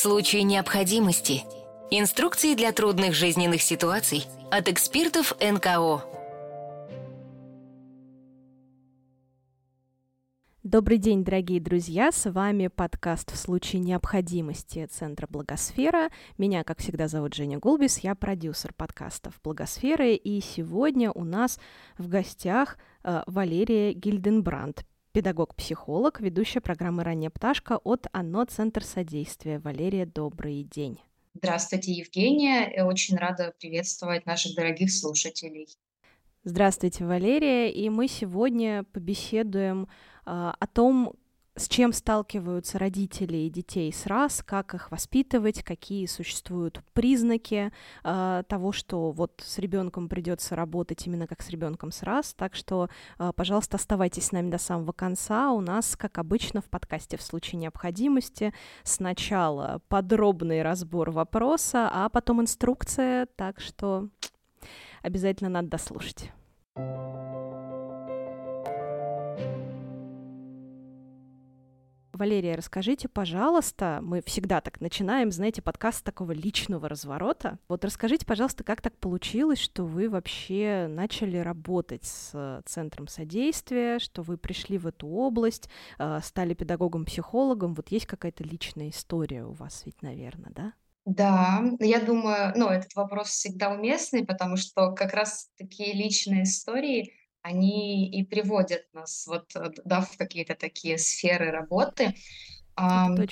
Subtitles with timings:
[0.00, 1.44] случае необходимости.
[1.90, 6.02] Инструкции для трудных жизненных ситуаций от экспертов НКО.
[10.62, 12.12] Добрый день, дорогие друзья!
[12.12, 16.08] С вами подкаст «В случае необходимости» Центра Благосфера.
[16.38, 21.58] Меня, как всегда, зовут Женя Гулбис, я продюсер подкастов Благосферы, и сегодня у нас
[21.98, 29.58] в гостях э, Валерия Гильденбранд, педагог-психолог, ведущая программы «Ранняя пташка» от ОНО «Центр содействия».
[29.58, 31.00] Валерия, добрый день.
[31.34, 32.72] Здравствуйте, Евгения.
[32.74, 35.68] Я очень рада приветствовать наших дорогих слушателей.
[36.42, 37.70] Здравствуйте, Валерия.
[37.70, 39.86] И мы сегодня побеседуем э,
[40.26, 41.14] о том,
[41.60, 47.70] с чем сталкиваются родители и детей с раз, как их воспитывать, какие существуют признаки
[48.02, 52.32] э, того, что вот с ребенком придется работать именно как с ребенком с раз.
[52.32, 52.88] Так что,
[53.18, 55.52] э, пожалуйста, оставайтесь с нами до самого конца.
[55.52, 62.40] У нас, как обычно, в подкасте в случае необходимости сначала подробный разбор вопроса, а потом
[62.40, 64.08] инструкция, так что
[65.02, 66.32] обязательно надо дослушать.
[72.20, 77.58] Валерия, расскажите, пожалуйста, мы всегда так начинаем, знаете, подкаст такого личного разворота.
[77.66, 84.20] Вот расскажите, пожалуйста, как так получилось, что вы вообще начали работать с Центром содействия, что
[84.20, 87.72] вы пришли в эту область, э, стали педагогом-психологом.
[87.72, 90.74] Вот есть какая-то личная история у вас ведь, наверное, да?
[91.06, 97.14] Да, я думаю, ну, этот вопрос всегда уместный, потому что как раз такие личные истории
[97.42, 102.14] они и приводят нас вот, э, да, в какие-то такие сферы работы.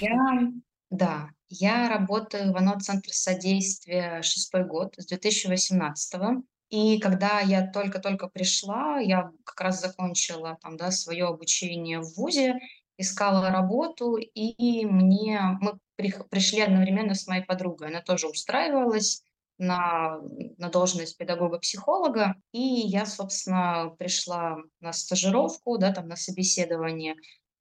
[0.01, 0.53] Я,
[0.91, 6.45] да, я работаю в ОНО "Центр содействия" шестой год, с 2018.
[6.71, 12.59] И когда я только-только пришла, я как раз закончила там, да, свое обучение в ВУЗе,
[12.99, 17.89] искала работу, и мне мы прих пришли одновременно с моей подругой.
[17.89, 19.23] Она тоже устраивалась
[19.59, 20.21] на,
[20.57, 22.37] на должность педагога-психолога.
[22.53, 27.17] И я, собственно, пришла на стажировку, да, там на собеседование.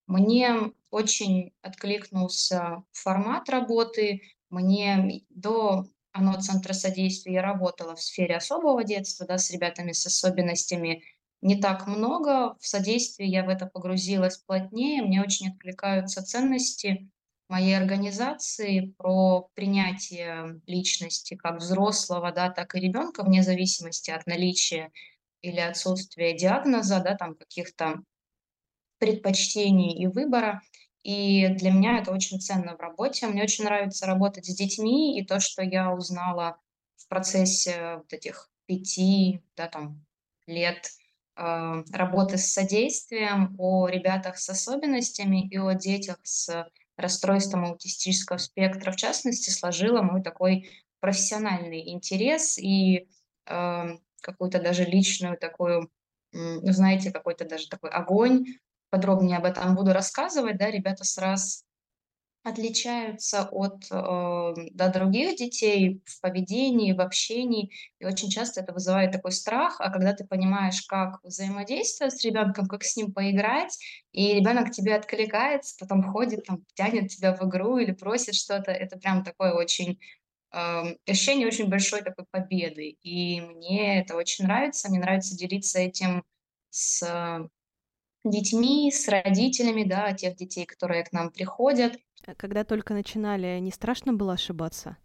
[0.06, 4.22] Мне очень откликнулся формат работы.
[4.50, 10.06] Мне до оно Центра содействия я работала в сфере особого детства, да, с ребятами с
[10.08, 11.04] особенностями
[11.42, 12.56] не так много.
[12.60, 15.04] В содействии я в это погрузилась плотнее.
[15.04, 17.12] Мне очень откликаются ценности
[17.50, 24.92] моей организации про принятие личности как взрослого, да, так и ребенка, вне зависимости от наличия
[25.42, 28.02] или отсутствия диагноза, да, там каких-то
[29.00, 30.62] предпочтений и выбора.
[31.04, 33.28] И для меня это очень ценно в работе.
[33.28, 36.60] Мне очень нравится работать с детьми, и то, что я узнала
[36.98, 40.04] в процессе вот этих пяти, да, там,
[40.48, 40.90] лет
[41.38, 48.92] э, работы с содействием о ребятах с особенностями и о детях с расстройством аутистического спектра,
[48.92, 50.70] в частности, сложила мой такой
[51.00, 53.08] профессиональный интерес и
[53.46, 55.92] э, какую-то даже личную такую,
[56.32, 58.46] ну, знаете, какой-то даже такой огонь.
[58.90, 61.67] Подробнее об этом буду рассказывать, да, ребята сразу
[62.48, 69.12] отличаются от э, да, других детей в поведении, в общении, и очень часто это вызывает
[69.12, 73.78] такой страх, а когда ты понимаешь, как взаимодействовать с ребенком, как с ним поиграть,
[74.12, 78.98] и ребенок тебе откликается, потом ходит, там, тянет тебя в игру или просит что-то, это
[78.98, 80.00] прям такое очень
[80.54, 86.24] э, ощущение очень большой такой победы, и мне это очень нравится, мне нравится делиться этим
[86.70, 87.50] с
[88.24, 91.98] детьми, с родителями, да, тех детей, которые к нам приходят,
[92.36, 94.98] когда только начинали, не страшно было ошибаться?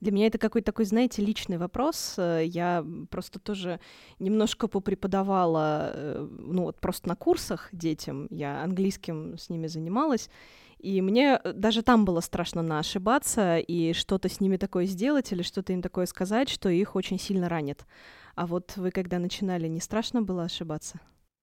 [0.00, 2.14] Для меня это какой-то такой, знаете, личный вопрос.
[2.18, 3.80] Э, я просто тоже
[4.18, 10.28] немножко попреподавала, э, ну вот просто на курсах детям, я английским с ними занималась,
[10.78, 15.42] и мне даже там было страшно на ошибаться и что-то с ними такое сделать или
[15.42, 17.84] что-то им такое сказать, что их очень сильно ранит.
[18.34, 21.00] А вот вы когда начинали, не страшно было ошибаться?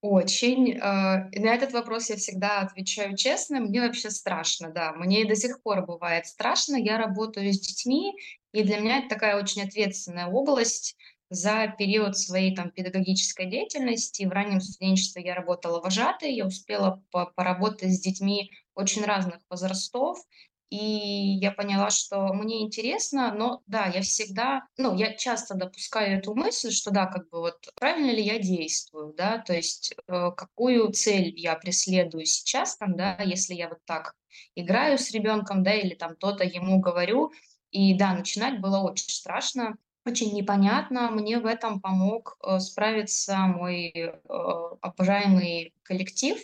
[0.10, 0.72] Очень.
[0.72, 3.60] Э, на этот вопрос я всегда отвечаю честно.
[3.60, 4.94] Мне вообще страшно, да.
[4.94, 6.78] Мне и до сих пор бывает страшно.
[6.78, 8.14] Я работаю с детьми,
[8.54, 10.96] и для меня это такая очень ответственная область.
[11.30, 17.92] За период своей там педагогической деятельности в раннем студенчестве я работала вожатой, я успела поработать
[17.94, 20.20] с детьми очень разных возрастов,
[20.70, 26.36] и я поняла, что мне интересно, но да, я всегда, ну, я часто допускаю эту
[26.36, 30.92] мысль, что да, как бы вот правильно ли я действую, да, то есть э, какую
[30.92, 34.14] цель я преследую сейчас, там, да, если я вот так
[34.56, 37.32] играю с ребенком, да, или там то-то ему говорю,
[37.72, 41.12] и да, начинать было очень страшно, очень непонятно.
[41.12, 44.14] Мне в этом помог э, справиться мой э,
[44.82, 46.40] обожаемый коллектив.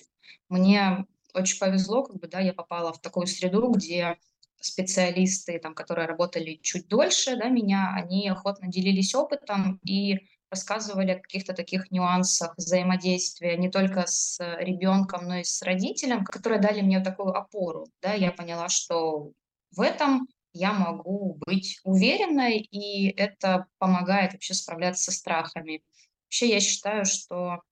[0.49, 4.17] Мне очень повезло, как бы, да, я попала в такую среду, где
[4.59, 11.19] специалисты, там, которые работали чуть дольше да, меня, они охотно делились опытом и рассказывали о
[11.19, 16.99] каких-то таких нюансах взаимодействия не только с ребенком, но и с родителем, которые дали мне
[16.99, 17.87] такую опору.
[18.01, 19.31] Да, я поняла, что
[19.71, 25.83] в этом я могу быть уверенной, и это помогает вообще справляться со страхами.
[26.25, 27.63] Вообще я считаю, что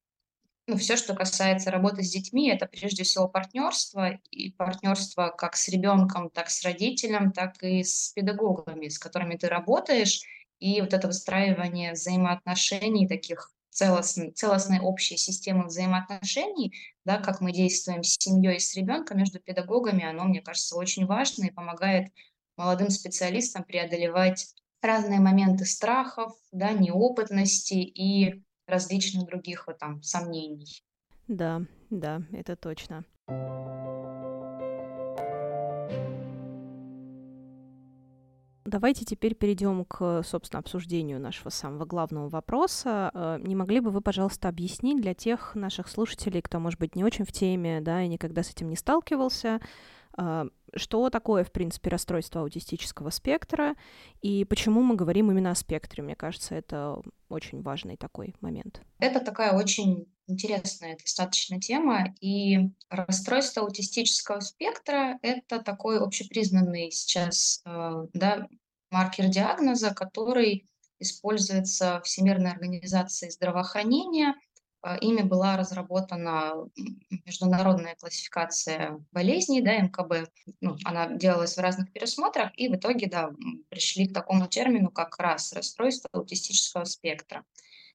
[0.68, 5.68] ну, все, что касается работы с детьми, это прежде всего партнерство, и партнерство как с
[5.68, 10.22] ребенком, так с родителем, так и с педагогами, с которыми ты работаешь,
[10.60, 16.74] и вот это выстраивание взаимоотношений, таких целостной, целостной общей системы взаимоотношений,
[17.06, 21.06] да, как мы действуем с семьей и с ребенком, между педагогами, оно, мне кажется, очень
[21.06, 22.12] важно и помогает
[22.58, 30.82] молодым специалистам преодолевать разные моменты страхов, да, неопытности и различных других вот там сомнений.
[31.28, 33.06] Да, да, это точно.
[38.72, 43.12] Давайте теперь перейдем к, собственно, обсуждению нашего самого главного вопроса.
[43.14, 47.04] Э, не могли бы вы, пожалуйста, объяснить для тех наших слушателей, кто, может быть, не
[47.04, 49.60] очень в теме, да, и никогда с этим не сталкивался,
[50.75, 53.75] что такое, в принципе, расстройство аутистического спектра
[54.22, 56.04] и почему мы говорим именно о спектре?
[56.04, 58.81] Мне кажется, это очень важный такой момент.
[59.00, 68.08] Это такая очень интересная достаточно тема, и расстройство аутистического спектра— это такой общепризнанный сейчас э,
[68.13, 68.48] да,
[68.92, 70.69] маркер диагноза, который
[71.00, 74.50] используется Всемирной организацией здравоохранения— а,
[75.01, 76.54] ими была разработана
[77.25, 80.30] международная классификация болезней, да, МКБ.
[80.60, 83.31] Ну, она делалась в разных пересмотрах, и в итоге, да,
[83.69, 87.44] пришли к такому термину, как раз расстройство аутистического спектра.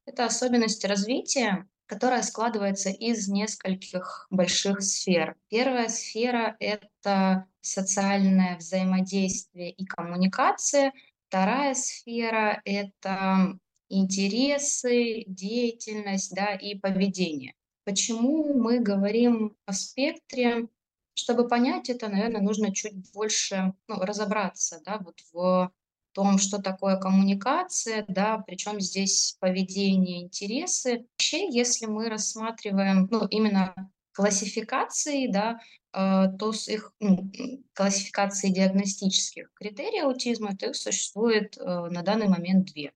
[0.04, 5.36] Это особенность развития, которая складывается из нескольких больших сфер.
[5.48, 10.92] Первая сфера— это социальное взаимодействие и коммуникация.
[11.28, 17.54] Вторая сфера— это интересы, деятельность, да, и поведение.
[17.84, 20.68] Почему мы говорим о спектре?
[21.14, 25.72] Чтобы понять это, наверное, нужно чуть больше ну, разобраться, да, вот в
[26.12, 31.06] том, что такое коммуникация, да, причем здесь поведение, интересы.
[31.12, 33.74] Вообще, если мы рассматриваем, ну, именно
[34.12, 35.60] классификации, да,
[35.92, 37.30] э, то с их ну,
[37.74, 42.92] классификации диагностических критерий аутизма, то их существует э, на данный момент две.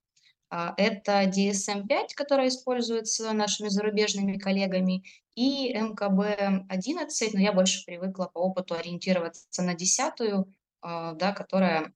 [0.53, 5.03] А, это DSM-5, которая используется нашими зарубежными коллегами,
[5.33, 11.93] и МКБ-11, но я больше привыкла по опыту ориентироваться на десятую, а, да, которая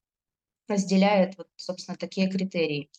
[0.69, 2.89] разделяет, вот, собственно, такие критерии.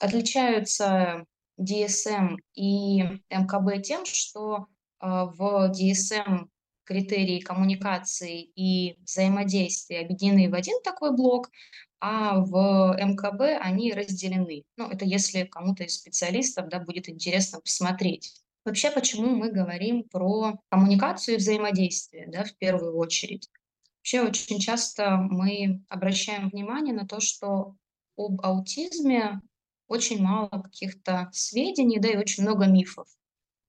[0.00, 1.24] Отличаются
[1.60, 4.66] DSM и МКБ тем, что
[4.98, 6.48] а, в DSM
[6.82, 11.50] критерии коммуникации и взаимодействия объединены в один такой блок,
[12.00, 14.64] а в МКБ они разделены.
[14.76, 18.34] Ну, это если кому-то из специалистов да, будет интересно посмотреть.
[18.64, 23.48] Вообще, почему мы говорим про коммуникацию и взаимодействие, да, в первую очередь?
[23.98, 27.76] Вообще, очень часто мы обращаем внимание на то, что
[28.16, 29.40] об аутизме
[29.86, 33.08] очень мало каких-то сведений, да, и очень много мифов.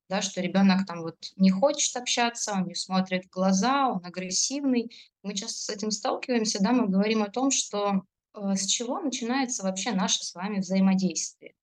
[0.10, 4.92] Да, что ребенок там вот не хочет общаться, он не смотрит в глаза, он агрессивный.
[5.22, 9.92] Мы часто с этим сталкиваемся, да, мы говорим о том, что с чего начинается вообще
[9.92, 11.54] наше с вами взаимодействие?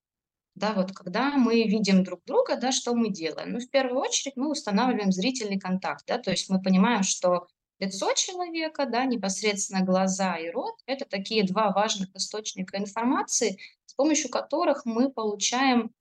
[0.54, 3.52] Да, вот когда мы видим друг друга, да, что мы делаем?
[3.52, 7.46] Ну, в первую очередь мы устанавливаем зрительный контакт, да, то есть мы понимаем, что
[7.78, 14.30] лицо человека, да, непосредственно глаза и рот– это такие два важных источника информации, с помощью
[14.30, 15.92] которых мы получаем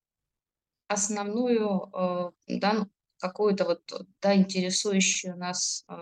[0.87, 5.93] основную, э, да, ну, какую-то вот, да, интересующую нас э,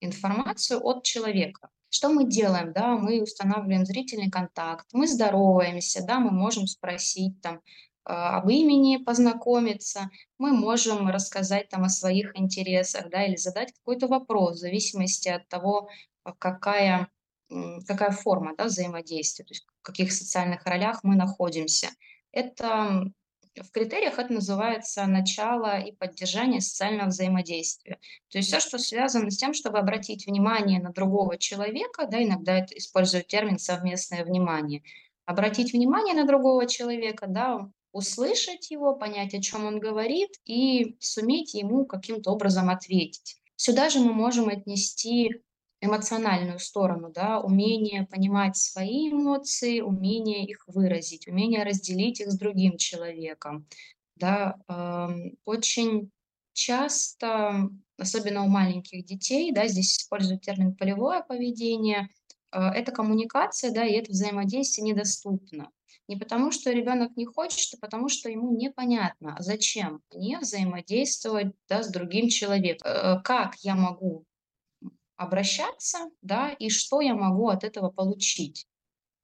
[0.00, 1.70] информацию от человека.
[1.94, 2.72] Что мы делаем?
[2.72, 7.60] Да, мы устанавливаем зрительный контакт, мы здороваемся, да, мы можем спросить там
[8.04, 14.08] а, об имени, познакомиться, мы можем рассказать там о своих интересах, да, или задать какой-то
[14.08, 15.88] вопрос в зависимости от того,
[16.24, 17.10] а, какая,
[17.86, 21.90] какая форма да, взаимодействия, то есть в каких социальных ролях мы находимся.
[22.32, 23.04] Это
[23.62, 27.98] в критериях это называется начало и поддержание социального взаимодействия.
[28.30, 32.58] То есть все, что связано с тем, чтобы обратить внимание на другого человека, да, иногда
[32.58, 34.82] это используют термин совместное внимание.
[35.24, 41.54] Обратить внимание на другого человека, да, услышать его, понять, о чем он говорит, и суметь
[41.54, 43.36] ему каким-то образом ответить.
[43.56, 45.42] Сюда же мы можем отнести
[45.84, 52.76] эмоциональную сторону, да, умение понимать свои эмоции, умение их выразить, умение разделить их с другим
[52.76, 53.66] человеком,
[54.16, 55.08] да, э,
[55.44, 56.10] очень
[56.52, 62.08] часто, особенно у маленьких детей, да, здесь используют термин полевое поведение,
[62.52, 65.70] э, эта коммуникация, да, и это взаимодействие недоступно.
[66.06, 71.52] Не потому, что ребенок не хочет, а потому, что ему непонятно, а зачем мне взаимодействовать
[71.68, 72.90] да, с другим человеком.
[72.90, 74.24] Э, как я могу
[75.24, 78.66] обращаться, да, и что я могу от этого получить.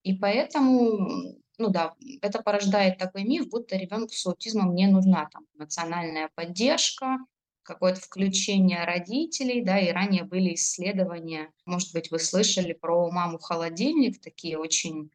[0.02, 5.45] И поэтому, ну да, это порождает такой миф, будто ребенку с аутизмом не нужна там
[5.54, 7.19] эмоциональная поддержка,
[7.62, 14.59] какое-то включение родителей, да, и ранее были исследования, может быть, вы слышали про маму-холодильник, такие
[14.59, 15.11] очень,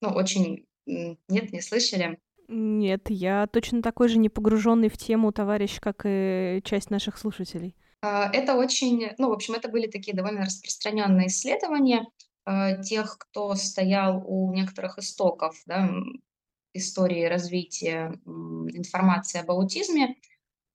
[0.00, 2.18] ну, очень, нет, не слышали?
[2.48, 7.76] Нет, я точно такой же не погруженный в тему товарищ, как и часть наших слушателей.
[8.02, 12.06] А, это очень, ну, в общем, это были такие довольно распространенные исследования
[12.44, 15.90] а, тех, кто стоял у некоторых истоков да,
[16.72, 20.16] истории развития информации об аутизме.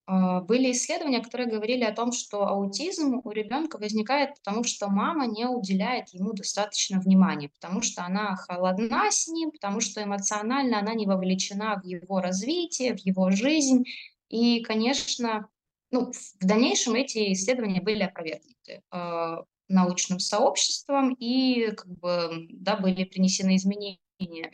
[0.07, 5.25] А, были исследования, которые говорили о том, что аутизм у ребенка возникает потому, что мама
[5.25, 10.93] не уделяет ему достаточно внимания, потому что она холодна с ним, потому что эмоционально она
[10.93, 13.85] не вовлечена в его развитие, в его жизнь.
[14.29, 15.47] И, конечно,
[15.91, 19.35] ну, в дальнейшем эти исследования были опровергнуты э,
[19.67, 23.99] научным сообществом и как бы, да, были принесены изменения,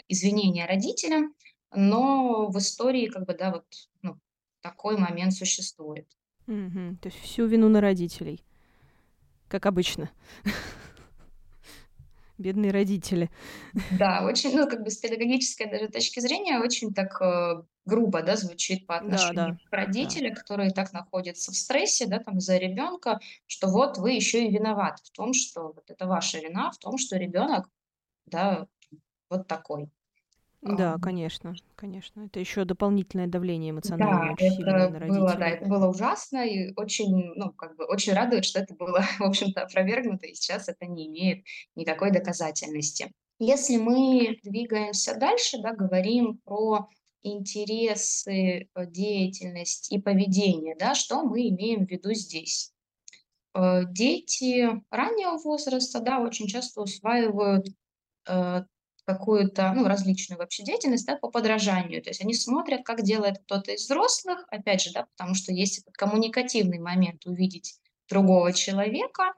[0.07, 1.33] извинения родителям,
[1.73, 3.65] но в истории как бы, да, вот
[4.01, 4.17] ну,
[4.61, 6.07] такой момент существует.
[6.47, 6.97] Угу.
[7.01, 8.43] То есть всю вину на родителей,
[9.47, 10.09] как обычно.
[12.37, 13.29] Бедные родители.
[13.99, 18.35] Да, очень, ну, как бы с педагогической даже точки зрения, очень так э, грубо, да,
[18.35, 20.39] звучит по отношению да, да, к родителям, да.
[20.39, 25.03] которые так находятся в стрессе, да, там, за ребенка, что вот вы еще и виноваты
[25.03, 27.69] в том, что вот это ваша вина в том, что ребенок,
[28.25, 28.67] да,
[29.29, 29.89] вот такой.
[30.61, 32.25] Да, конечно, конечно.
[32.25, 35.19] Это еще дополнительное давление эмоциональное да, очень сильное на родителей.
[35.19, 39.01] Было, да, это было ужасно и очень, ну, как бы очень радует, что это было,
[39.19, 41.43] в общем-то, опровергнуто, и сейчас это не имеет
[41.75, 43.11] никакой доказательности.
[43.39, 46.87] Если мы двигаемся дальше, да, говорим про
[47.23, 52.73] интересы, э, деятельность и поведение, да, что мы имеем в виду здесь?
[53.53, 57.67] Э, дети раннего возраста, да, очень часто усваивают
[58.27, 58.63] э,
[59.05, 62.01] какую-то, ну, различную вообще деятельность, да, по подражанию.
[62.01, 65.79] То есть они смотрят, как делает кто-то из взрослых, опять же, да, потому что есть
[65.79, 69.33] этот коммуникативный момент увидеть другого человека,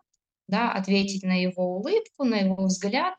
[0.48, 3.16] да, ответить на его улыбку, на его взгляд.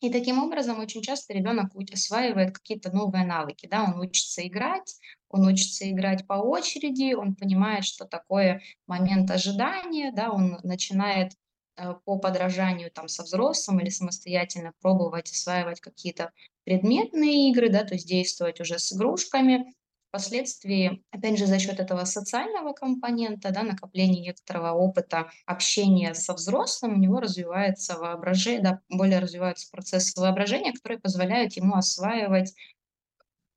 [0.00, 4.96] И таким образом очень часто ребенок осваивает какие-то новые навыки, да, он учится играть,
[5.28, 11.32] он учится играть по очереди, он понимает, что такое момент ожидания, да, он начинает
[11.80, 16.30] Э, по подражанию там со взрослым или самостоятельно пробовать осваивать какие-то
[16.64, 19.72] предметные игры, да, то есть действовать уже с игрушками.
[20.10, 26.94] Впоследствии, опять же, за счет этого социального компонента, да, накопления некоторого опыта общения со взрослым,
[26.94, 32.54] у него развивается воображение, да, более развиваются процессы воображения, которые позволяют ему осваивать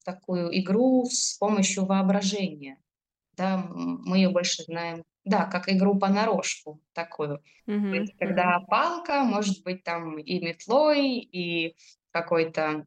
[0.05, 2.77] такую игру с помощью воображения.
[3.35, 7.41] Да, мы ее больше знаем да, как игру понарошку такую.
[7.65, 11.75] Есть когда палка может быть там и метлой, и
[12.11, 12.85] какой-то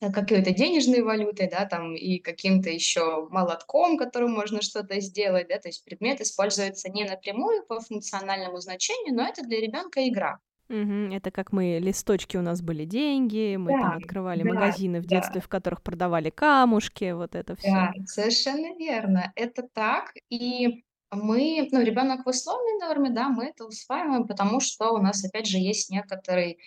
[0.00, 5.68] какой-то денежной валютой, да, там, и каким-то еще молотком, которым можно что-то сделать, да, то
[5.68, 10.38] есть предмет используется не напрямую по функциональному значению, но это для ребенка игра.
[10.70, 11.12] Мгм.
[11.12, 15.06] Это как мы листочки у нас были деньги, мы там Да, открывали да, магазины в
[15.06, 15.06] да.
[15.06, 17.80] детстве, в которых продавали камушки, вот это все.
[17.80, 19.32] Да, совершенно верно.
[19.34, 20.12] Это так.
[20.30, 25.24] И мы, ну, ребенок в условной норме, да, мы это усваиваем, потому что у нас,
[25.24, 26.58] опять же, есть некоторый, э,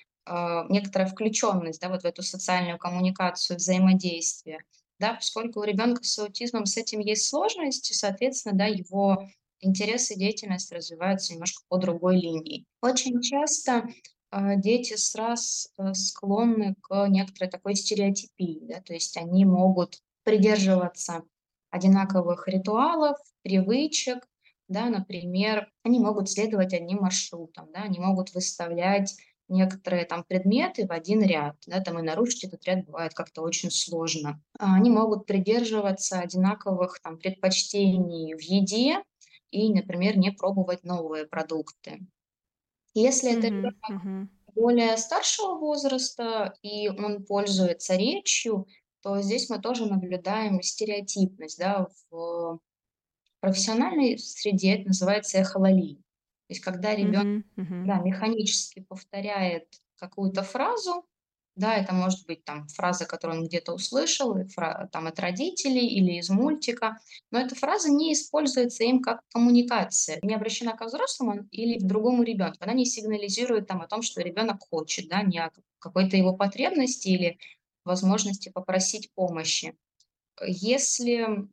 [0.69, 4.59] некоторая включенность, да, вот в эту социальную коммуникацию, взаимодействие,
[4.99, 9.27] да, поскольку у ребенка с аутизмом с этим есть сложности, соответственно, да, его
[9.59, 12.65] интересы и деятельность развиваются немножко по другой линии.
[12.81, 13.87] Очень часто
[14.31, 21.23] э, дети сразу э, склонны к некоторой такой стереотипии, да, то есть они могут придерживаться
[21.71, 24.27] одинаковых ритуалов, привычек,
[24.67, 29.15] да, например, они могут следовать одним маршрутом, да, они могут выставлять
[29.51, 33.70] некоторые там предметы в один ряд, да, там и нарушить этот ряд бывает как-то очень
[33.70, 34.41] сложно.
[34.58, 39.03] А они могут придерживаться одинаковых там предпочтений в еде
[39.51, 42.00] и, например, не пробовать новые продукты.
[42.93, 44.29] Если это мгм.
[44.53, 48.67] более старшего возраста и он пользуется речью,
[49.01, 52.60] то здесь мы тоже наблюдаем стереотипность, да, в
[53.39, 55.98] профессиональной среде это называется эхололия.
[56.51, 57.81] То есть когда ребенок Мгм, мгм.
[57.84, 59.67] да, механически повторяет
[59.98, 61.05] какую-то фразу,
[61.55, 64.36] Да, это может быть там фраза, которую он где-то услышал,
[64.91, 66.98] там от родителей или из мультика,
[67.31, 72.24] но эта фраза не используется им как коммуникация, не обращена к взрослому или к другому
[72.24, 72.58] ребенку.
[72.62, 77.10] Она не сигнализирует там о том, что ребенок хочет, да, не о какой-то его потребности
[77.10, 77.38] или
[77.86, 79.75] возможности попросить помощи.
[80.46, 81.48] Если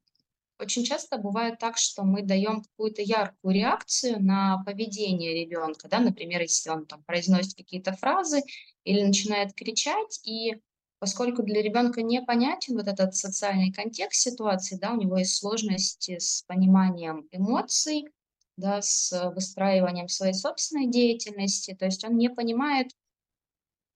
[0.58, 6.42] очень часто бывает так, что мы даем какую-то яркую реакцию на поведение ребенка, да, например,
[6.42, 8.42] если он там произносит какие-то фразы
[8.84, 10.56] или начинает кричать, и
[10.98, 16.42] поскольку для ребенка непонятен вот этот социальный контекст ситуации, да, у него есть сложности с
[16.46, 18.08] пониманием эмоций,
[18.56, 22.90] да, с выстраиванием своей собственной деятельности, то есть он не понимает,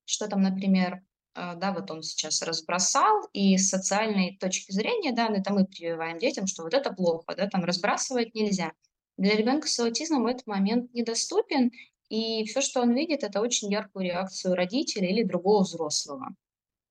[0.04, 1.02] что там, например,
[1.34, 6.18] да, вот он сейчас разбросал, и с социальной точки зрения, да, ну, это мы прививаем
[6.18, 8.72] детям, что вот это плохо, да, там разбрасывать нельзя.
[9.16, 11.70] Для ребенка с аутизмом этот момент недоступен,
[12.08, 16.34] и все, что он видит, это очень яркую реакцию родителя или другого взрослого.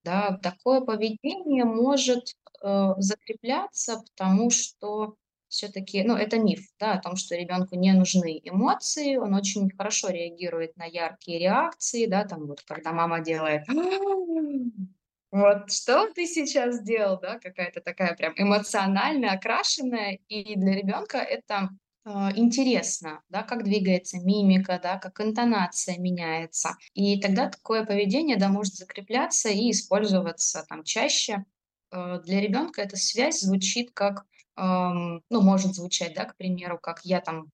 [0.03, 5.15] Да, такое поведение может э, закрепляться, потому что
[5.51, 10.09] все-таки, ну, это миф, да, о том, что ребенку не нужны эмоции, он очень хорошо
[10.09, 13.63] реагирует на яркие реакции, да, там вот, когда мама делает
[15.31, 21.69] вот что ты сейчас сделал, да, какая-то такая прям эмоциональная, окрашенная, и для ребенка это
[22.05, 26.77] э, интересно, да, как двигается мимика, да, как интонация меняется.
[26.93, 31.43] И тогда такое поведение, да, может закрепляться и использоваться там чаще.
[31.91, 37.21] Э, для ребенка эта связь звучит как ну, может звучать, да, к примеру, как я
[37.21, 37.51] там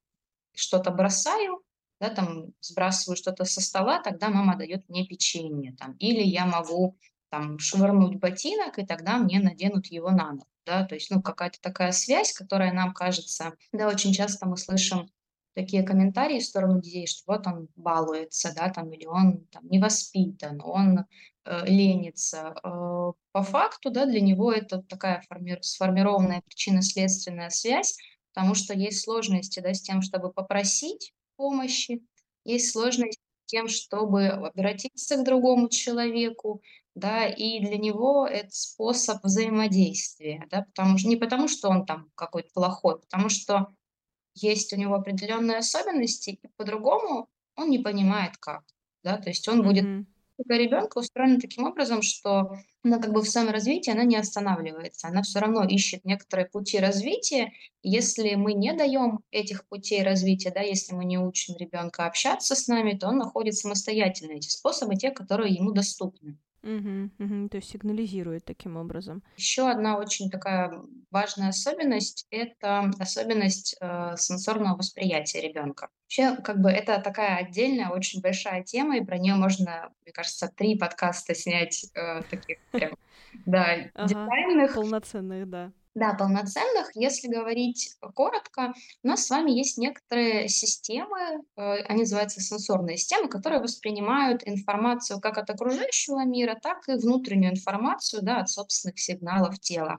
[0.56, 1.62] что-то бросаю,
[2.00, 6.98] да, там сбрасываю что-то со стола, тогда мама дает мне печенье, там, или я могу
[7.30, 11.60] там швырнуть ботинок, и тогда мне наденут его на ногу, да, то есть, ну, какая-то
[11.62, 15.10] такая связь, которая нам кажется, да, очень часто мы слышим
[15.54, 20.62] такие комментарии в сторону детей, что вот он балуется, да, там, или он там невоспитан,
[20.64, 21.06] он
[21.66, 22.56] ленится.
[22.64, 27.98] Э, по факту, да, для него это такая форми- сформированная причинно-следственная связь,
[28.34, 32.04] потому что есть сложности, да, с тем, чтобы попросить помощи,
[32.46, 36.62] есть сложности с тем, чтобы обратиться к другому человеку,
[36.96, 42.10] да, и для него это способ взаимодействия, да, потому что не потому, что он там
[42.16, 43.68] какой-то плохой, потому что
[44.34, 48.64] есть у него определенные особенности, и по-другому он не понимает как.
[49.04, 49.18] Да?
[49.18, 49.86] То есть он будет
[50.40, 55.08] Для ребенка устроена таким образом, что она как бы в своем развитии она не останавливается,
[55.08, 57.54] она все равно ищет некоторые пути развития.
[57.84, 62.68] Если мы не даем этих путей развития, да, если мы не учим ребенка общаться с
[62.68, 66.38] нами, то он находит самостоятельно эти способы, те, которые ему доступны.
[66.68, 67.50] Мгм, мгм.
[67.50, 69.24] То есть сигнализирует таким образом.
[69.38, 70.70] Еще одна очень такая
[71.12, 75.88] важная особенность– это особенность э, сенсорного восприятия ребенка.
[76.04, 80.52] Вообще, как бы это такая отдельная, очень большая тема, и про нее можно, мне кажется,
[80.54, 82.92] три подкаста снять э, таких прям,
[83.46, 84.74] да, детальных.
[84.74, 85.72] полноценных, да.
[85.98, 86.92] Да, полноценных.
[86.94, 91.18] Если говорить коротко, у нас с вами есть некоторые системы,
[91.56, 97.54] э, они называются сенсорные системы, которые воспринимают информацию как от окружающего мира, так и внутреннюю
[97.54, 99.98] информацию да, от собственных сигналов тела.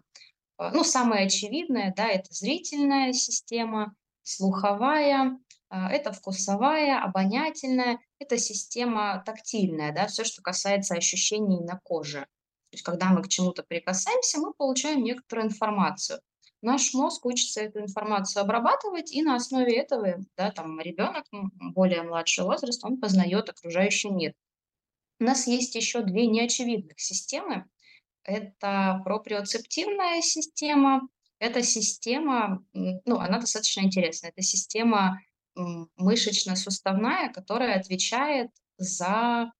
[0.61, 5.37] Э, ну, самое очевидное, да, это зрительная система, слуховая,
[5.71, 12.29] э, это вкусовая, обонятельная, это система тактильная, да, все, что касается ощущений на коже.
[12.71, 16.21] То есть когда мы к чему-то прикасаемся, мы получаем некоторую информацию.
[16.61, 22.45] Наш мозг учится эту информацию обрабатывать, и на основе этого, да, там ребенок более младший
[22.45, 24.35] возраст, он познает окружающий мир.
[25.21, 27.67] У нас есть еще две неочевидных системы.
[28.25, 31.09] Это проприоцептивная система.
[31.39, 34.31] Это система, ну, она достаточно интересная.
[34.31, 35.21] Это система
[35.55, 39.53] мышечно-суставная, которая отвечает за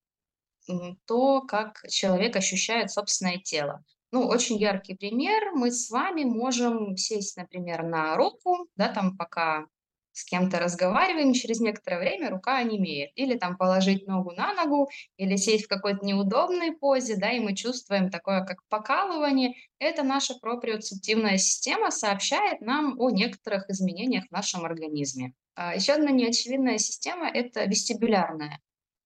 [1.05, 3.83] то, как человек ощущает собственное тело.
[4.11, 5.51] Ну, очень яркий пример.
[5.53, 9.67] Мы с вами можем сесть, например, на руку, да, там пока
[10.11, 13.11] с кем-то разговариваем, через некоторое время рука онемеет.
[13.15, 17.55] Или там положить ногу на ногу, или сесть в какой-то неудобной позе, да, и мы
[17.55, 19.53] чувствуем такое, как покалывание.
[19.79, 25.33] Это наша проприоцептивная система сообщает нам о некоторых изменениях в нашем организме.
[25.55, 28.59] А еще одна неочевидная система– это вестибулярная.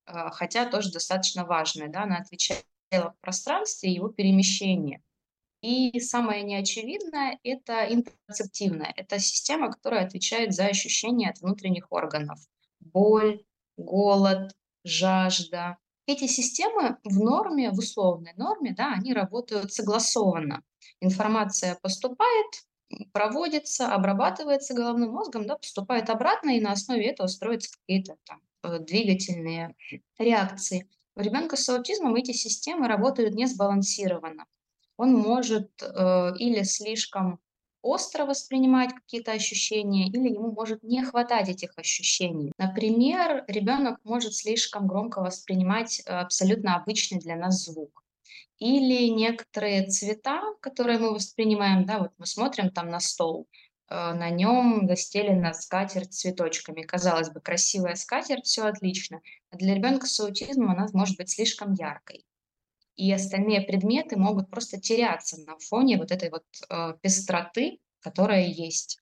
[0.06, 5.02] А, хотя тоже достаточно важная, да, она отвечает в пространстве и его перемещение.
[5.62, 8.94] И самое неочевидное– это интерцептивная.
[8.98, 12.38] Это система, которая отвечает за ощущения от внутренних органов.
[12.82, 13.44] Боль,
[13.78, 14.52] голод,
[14.84, 15.78] жажда.
[16.06, 20.62] Эти системы в норме, в условной норме, да, они работают согласованно.
[21.00, 22.66] Информация поступает,
[23.13, 29.76] проводится, обрабатывается головным мозгом, да, поступает обратно, и на основе этого строятся какие-то там двигательные
[30.17, 30.89] реакции.
[31.15, 34.45] У ребенка с аутизмом эти системы работают не сбалансированно.
[34.97, 37.39] Он может э, или слишком
[37.84, 42.52] остро воспринимать какие-то ощущения, или ему может не хватать этих ощущений.
[42.58, 48.04] Например, ребенок может слишком громко воспринимать э, абсолютно обычный для нас звук.
[48.58, 54.30] Или некоторые цвета, которые мы воспринимаем, да, вот мы смотрим там на стол, э, на
[54.30, 56.82] нем застелена скатерть цветочками.
[56.82, 59.22] Казалось бы, красивая скатерть, все отлично.
[59.52, 62.26] А для ребенка с аутизмом она может быть слишком яркой
[62.96, 69.00] и остальные предметы могут просто теряться на фоне вот этой вот э, пестроты, которая есть.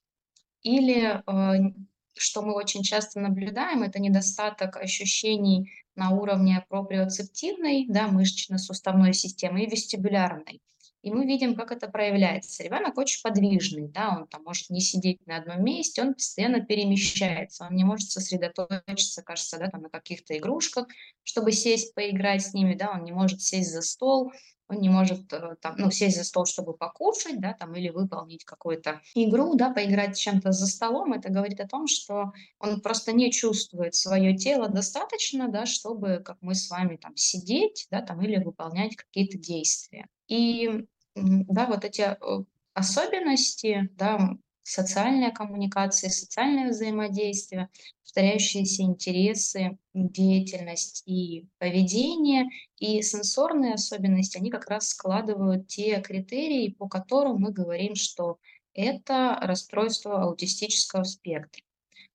[0.62, 1.72] Или, э,
[2.16, 9.70] что мы очень часто наблюдаем, это недостаток ощущений на уровне проприоцептивной, да, мышечно-суставной системы и
[9.70, 10.62] вестибулярной.
[11.02, 12.62] И мы видим, как это проявляется.
[12.62, 17.66] Ребенок очень подвижный, да, он там может не сидеть на одном месте, он постоянно перемещается,
[17.68, 20.86] он не может сосредоточиться, кажется, да, там на каких-то игрушках,
[21.24, 24.32] чтобы сесть, поиграть с ними, да, он не может сесть за стол,
[24.68, 28.44] он не может э, там, ну, сесть за стол, чтобы покушать, да, там, или выполнить
[28.44, 33.30] какую-то игру, да, поиграть чем-то за столом, это говорит о том, что он просто не
[33.30, 38.42] чувствует свое тело достаточно, да, чтобы, как мы с вами, там, сидеть, да, там, или
[38.42, 40.06] выполнять какие-то действия.
[40.28, 42.44] И да, вот эти э,
[42.74, 47.68] особенности, да, социальная коммуникация, социальное взаимодействие,
[48.02, 52.46] повторяющиеся интересы, деятельность и поведение,
[52.78, 58.38] и сенсорные особенности, они как раз складывают те критерии, по которым мы говорим, что
[58.74, 61.62] это расстройство аутистического спектра.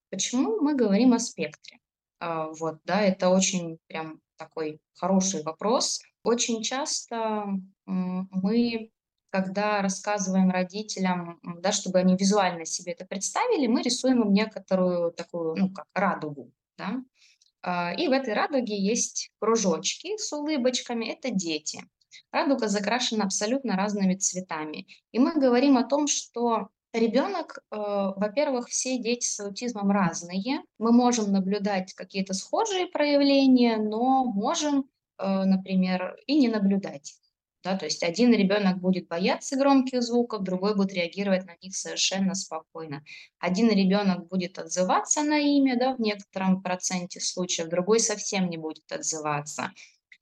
[0.09, 1.79] Почему мы говорим о спектре?
[2.19, 6.01] А, вот, да, это очень прям такой хороший вопрос.
[6.27, 7.45] Очень часто
[7.85, 8.91] мы,
[9.29, 15.55] когда рассказываем родителям, да, чтобы они визуально себе это представили, мы рисуем им некоторую такую,
[15.55, 17.01] ну, как радугу, да.
[17.63, 21.87] А, и в этой радуге есть кружочки с улыбочками, это дети.
[22.33, 24.85] Радуга закрашена абсолютно разными цветами.
[25.13, 30.63] И мы говорим о том, что ребенок, э, во-первых, все дети с аутизмом разные.
[30.77, 37.15] Мы можем наблюдать какие-то схожие проявления, но можем, например, и не наблюдать.
[37.63, 42.35] Да, то есть один ребенок будет бояться громких звуков, другой будет реагировать на них совершенно
[42.35, 43.03] спокойно.
[43.39, 48.89] Один ребенок будет отзываться на имя да, в некотором проценте случаев, другой совсем не будет
[48.91, 49.71] отзываться.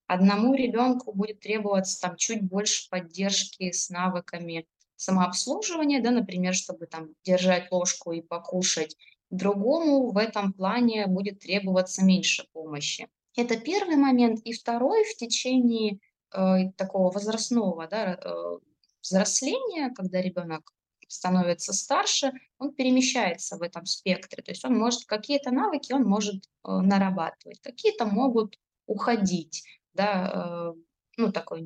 [0.08, 7.10] Одному ребенку будет требоваться там чуть больше поддержки с навыками самообслуживания, да, например, чтобы там
[7.24, 8.96] держать ложку и покушать.
[9.30, 13.08] Другому в этом плане будет требоваться меньше помощи.
[13.36, 14.40] Это первый момент.
[14.46, 16.00] И второй, в течение
[16.34, 18.58] э, такого возрастного да, э,
[19.02, 20.74] взросления, когда ребенок
[21.08, 24.42] становится старше, он перемещается в этом спектре.
[24.42, 29.64] То есть он может какие-то навыки он может э, нарабатывать, какие-то могут уходить.
[29.94, 30.80] Да, э,
[31.18, 31.62] ну, такое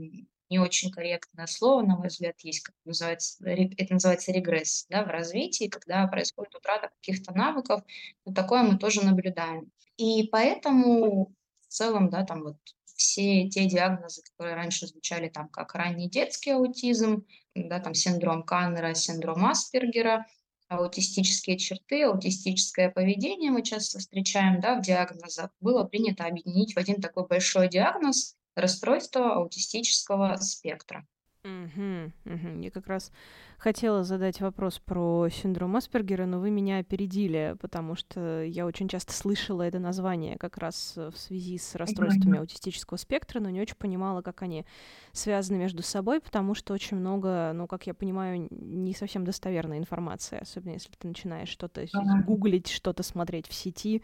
[0.50, 5.08] не очень корректное слово, на мой взгляд, есть, как называется, это называется регресс да, в
[5.08, 7.82] развитии, когда происходит утрата каких-то навыков,
[8.26, 9.72] вот такое мы тоже наблюдаем.
[9.98, 11.36] И поэтому
[11.70, 16.52] в целом, да, там вот все те диагнозы, которые раньше звучали там как ранний детский
[16.52, 20.26] аутизм, да, там синдром Каннера, синдром Аспергера,
[20.68, 27.02] аутистические черты, аутистическое поведение мы часто встречаем да, в диагнозах, было принято объединить в один
[27.02, 31.08] такой большой диагноз расстройство аутистического спектра.
[31.45, 32.60] Угу, угу.
[32.60, 33.13] Я как раз
[33.58, 39.13] хотела задать вопрос про синдром Аспергера, но вы меня опередили, потому что я очень часто
[39.13, 44.21] слышала это название как раз в связи с расстройствами аутистического спектра, но не очень понимала,
[44.21, 44.65] как они
[45.13, 50.39] связаны между собой, потому что очень много, ну, как я понимаю, не совсем достоверной информации,
[50.41, 52.23] особенно если ты начинаешь что-то mm-hmm.
[52.25, 54.04] гуглить, что-то смотреть в сети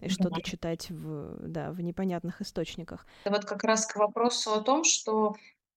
[0.00, 3.06] и что-то читать в, да, в непонятных источниках.
[3.24, 5.34] Вот как раз к вопросу о том, что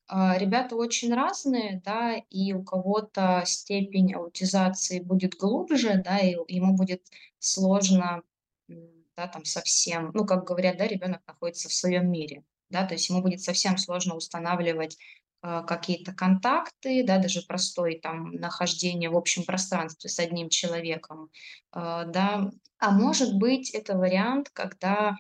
[0.10, 7.02] ребята очень разные, да, и у кого-то степень аутизации будет глубже, да, и ему будет
[7.40, 8.22] сложно,
[8.68, 13.10] да, там совсем, ну, как говорят, да, ребенок находится в своем мире, да, то есть
[13.10, 14.98] ему будет совсем сложно устанавливать
[15.44, 21.32] э, какие-то контакты, да, даже простое там нахождение в общем пространстве с одним человеком,
[21.74, 25.16] э, да, а может быть это вариант, когда а,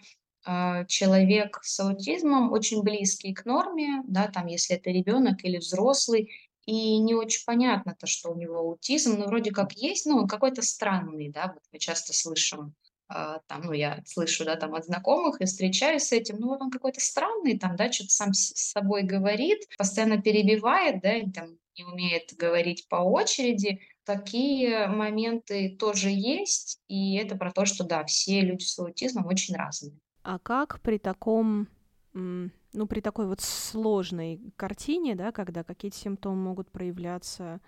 [0.88, 6.32] человек с аутизмом очень близкий к норме, да, там, если это ребенок или взрослый,
[6.66, 10.62] и не очень понятно то, что у него аутизм, но вроде как есть, он какой-то
[10.62, 12.76] странный, да, вот мы часто слышим,
[13.10, 16.62] э, там, ну, я слышу, да, там, от знакомых и встречаюсь с этим, ну, вот
[16.62, 21.58] он какой-то странный, там, да, что-то сам с собой говорит, постоянно перебивает, да, и, там,
[21.78, 28.04] не умеет говорить по очереди, такие моменты тоже есть, и это про то, что, да,
[28.04, 29.98] все люди с аутизмом очень разные.
[30.28, 31.70] А как при таком
[32.13, 37.62] ну, при такой вот сложной картине, да, когда какие-то симптомы могут проявляться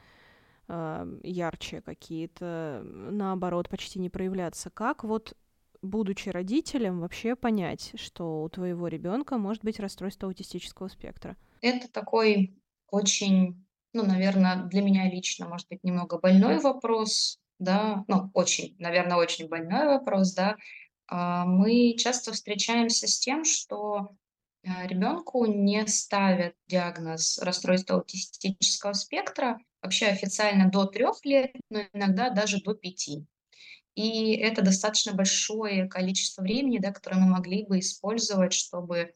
[0.67, 5.38] э, ярче, какие-то, наоборот, почти не проявляться, как вот
[5.82, 11.38] будучи родителем, вообще понять, что у твоего ребенка может быть расстройство аутистического спектра?
[11.62, 18.32] Это такой очень, ну, наверное, для меня лично, может быть, немного больной вопрос, да, ну,
[18.34, 20.58] очень, наверное, очень больной вопрос, да.
[21.10, 24.12] А, мы часто встречаемся с тем, что
[24.65, 32.30] а, ребенку не ставят диагноз расстройства аутистического спектра, вообще официально до трех лет, но иногда
[32.30, 33.26] даже до пяти.
[33.95, 39.13] И это достаточно большое количество времени, да, которое мы могли бы использовать, чтобы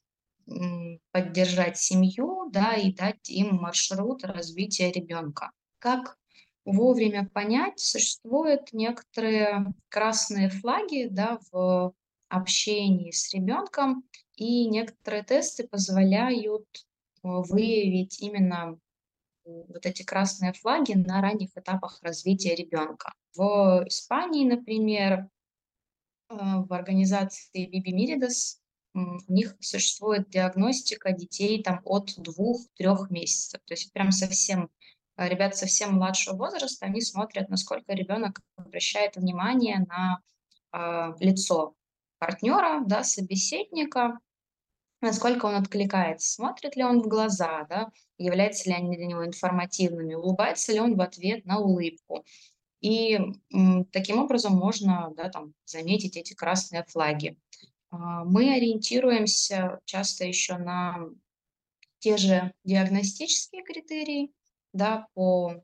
[1.12, 5.52] поддержать семью, да, и дать им маршрут развития ребенка.
[5.80, 6.18] Как
[6.66, 11.94] вовремя понять, существуют некоторые красные флаги, да, в
[12.30, 14.04] общении с ребенком,
[14.36, 16.82] и некоторые тесты позволяют э,
[17.24, 18.80] выявить именно
[19.46, 23.14] вот эти красные флаги на ранних этапах развития ребенка.
[23.36, 25.28] В Испании, например,
[26.30, 28.60] э, в организации Биби Миридас
[28.96, 33.60] у них существует диагностика детей там от двух-трех месяцев.
[33.66, 34.70] То есть прям совсем
[35.18, 40.20] ребят совсем младшего возраста, они смотрят, насколько ребенок обращает внимание на
[40.74, 41.76] э, лицо
[42.20, 44.20] партнера, да, собеседника,
[45.02, 50.16] насколько он откликается, смотрит ли он в глаза, да, являются ли они для него информативными,
[50.16, 52.24] улыбается ли он в ответ на улыбку.
[52.80, 53.20] И
[53.54, 57.38] м, таким образом можно да, там, заметить эти красные флаги.
[57.92, 60.98] А, мы ориентируемся часто еще на
[62.00, 64.32] те же диагностические критерии
[64.74, 65.64] да, по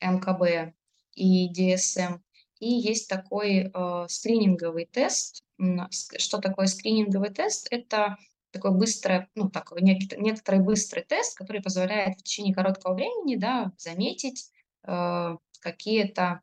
[0.00, 0.74] МКБ
[1.14, 2.18] и ДСМ.
[2.58, 5.42] И есть такой э, скрининговый тест.
[5.90, 7.66] Что такое скрининговый тест?
[7.70, 8.16] Это
[8.52, 13.72] такой быстрый, ну, такой некий, некоторый быстрый тест, который позволяет в течение короткого времени, да,
[13.78, 14.50] заметить
[14.84, 16.40] э, какие-то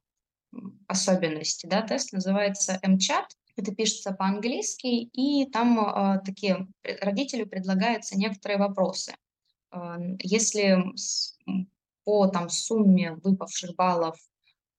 [0.88, 8.58] особенности, да, тест называется МЧАТ, это пишется по-английски, и там э, такие родителю предлагаются некоторые
[8.58, 9.14] вопросы.
[9.72, 10.84] Э, если
[12.10, 14.18] по там сумме выпавших баллов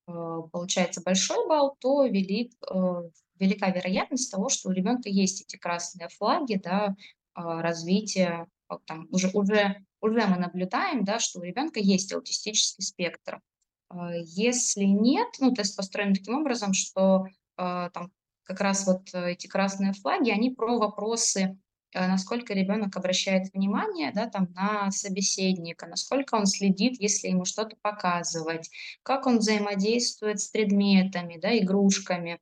[0.09, 0.13] э,
[0.51, 3.03] получается большой балл, то велик, э,
[3.39, 6.97] велика вероятность того, что у ребенка есть эти красные флаги, да,
[7.35, 8.49] а, развития,
[8.85, 13.41] там, уже, уже, уже мы наблюдаем, да, что у ребенка есть аутистический спектр.
[13.89, 18.11] А, если нет, ну, тест построен таким образом, что а, там
[18.43, 21.57] как раз вот эти красные флаги, они про вопросы,
[21.95, 28.71] насколько ребенок обращает внимание да, там, на собеседника, насколько он следит, если ему что-то показывать,
[29.03, 32.41] как он взаимодействует с предметами, да, игрушками,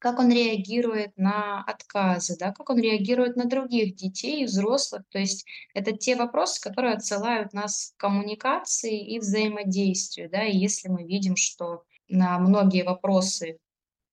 [0.00, 5.02] как он реагирует на отказы, да, как он реагирует на других детей и взрослых.
[5.10, 10.30] То есть это те вопросы, которые отсылают нас к коммуникации и взаимодействию.
[10.30, 13.58] Да, и если мы видим, что на многие вопросы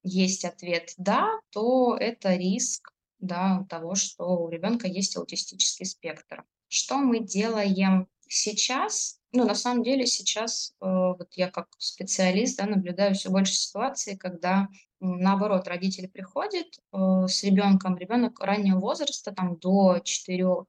[0.03, 6.43] есть ответ «да», то это риск да, того, что у ребенка есть аутистический спектр.
[6.67, 9.19] Что мы делаем сейчас?
[9.31, 14.17] Ну, на самом деле сейчас э, вот я как специалист да, наблюдаю все больше ситуаций,
[14.17, 14.67] когда
[14.99, 20.65] наоборот, родители приходят э, с ребенком, ребенок раннего возраста, там до 3-4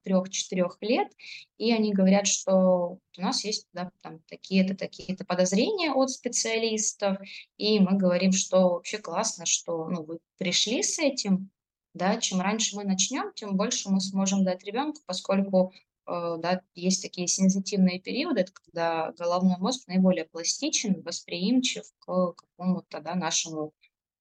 [0.81, 1.07] лет,
[1.57, 7.17] и они говорят, что у нас есть да, там, такие-то, такие-то подозрения от специалистов,
[7.57, 11.49] и мы говорим, что вообще классно, что ну, вы пришли с этим,
[11.93, 15.73] да, чем раньше мы начнем, тем больше мы сможем дать ребенку, поскольку
[16.07, 23.15] э, да, есть такие сензитивные периоды, когда головной мозг наиболее пластичен, восприимчив к какому-то да,
[23.15, 23.73] нашему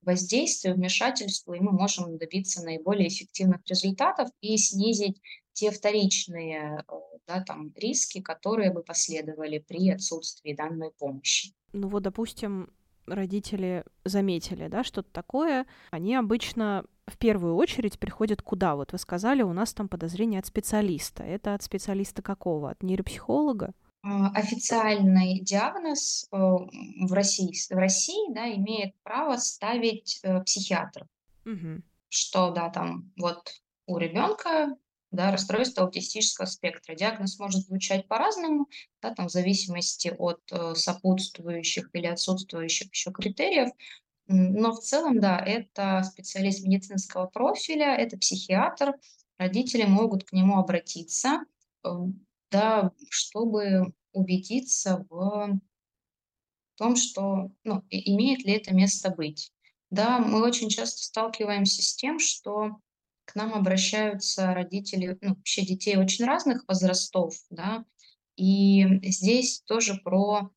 [0.03, 5.21] воздействию, вмешательству, и мы можем добиться наиболее эффективных результатов и снизить
[5.53, 6.93] те вторичные э,
[7.27, 11.53] да, там, риски, которые бы последовали при отсутствии данной помощи.
[11.73, 12.71] Ну вот, допустим,
[13.07, 18.77] родители заметили, да, что-то такое, они обычно в первую очередь приходят куда?
[18.77, 21.23] Вот вы сказали, у нас там подозрение от специалиста.
[21.23, 22.71] Это от специалиста какого?
[22.71, 23.75] От нейропсихолога?
[24.03, 31.07] А, официальный диагноз э, в России, в России да, имеет право ставить э, психиатр.
[31.45, 31.83] Угу.
[32.09, 33.51] Что, да, там вот
[33.87, 34.77] у ребенка
[35.11, 36.95] да, расстройство аутистического спектра.
[36.95, 38.69] Диагноз может звучать по-разному,
[39.01, 43.71] да, там, в зависимости от э, сопутствующих или отсутствующих еще критериев.
[44.29, 48.95] Но в целом, да, это специалист медицинского профиля, это психиатр.
[49.39, 51.45] Родители могут к нему обратиться
[52.51, 55.61] да, чтобы убедиться в
[56.77, 59.53] том, что, ну, имеет ли это место быть.
[59.91, 62.77] Да, мы очень часто сталкиваемся с тем, что
[63.25, 67.85] к нам обращаются родители, ну, вообще детей очень разных возрастов, да,
[68.37, 70.51] и здесь тоже про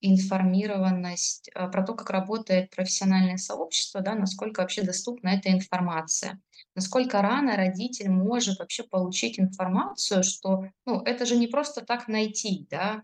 [0.00, 6.40] информированность, э, про то, как работает профессиональное сообщество, да, насколько вообще доступна эта информация.
[6.74, 12.66] Насколько рано родитель может вообще получить информацию, что, ну, это же не просто так найти,
[12.70, 13.02] да,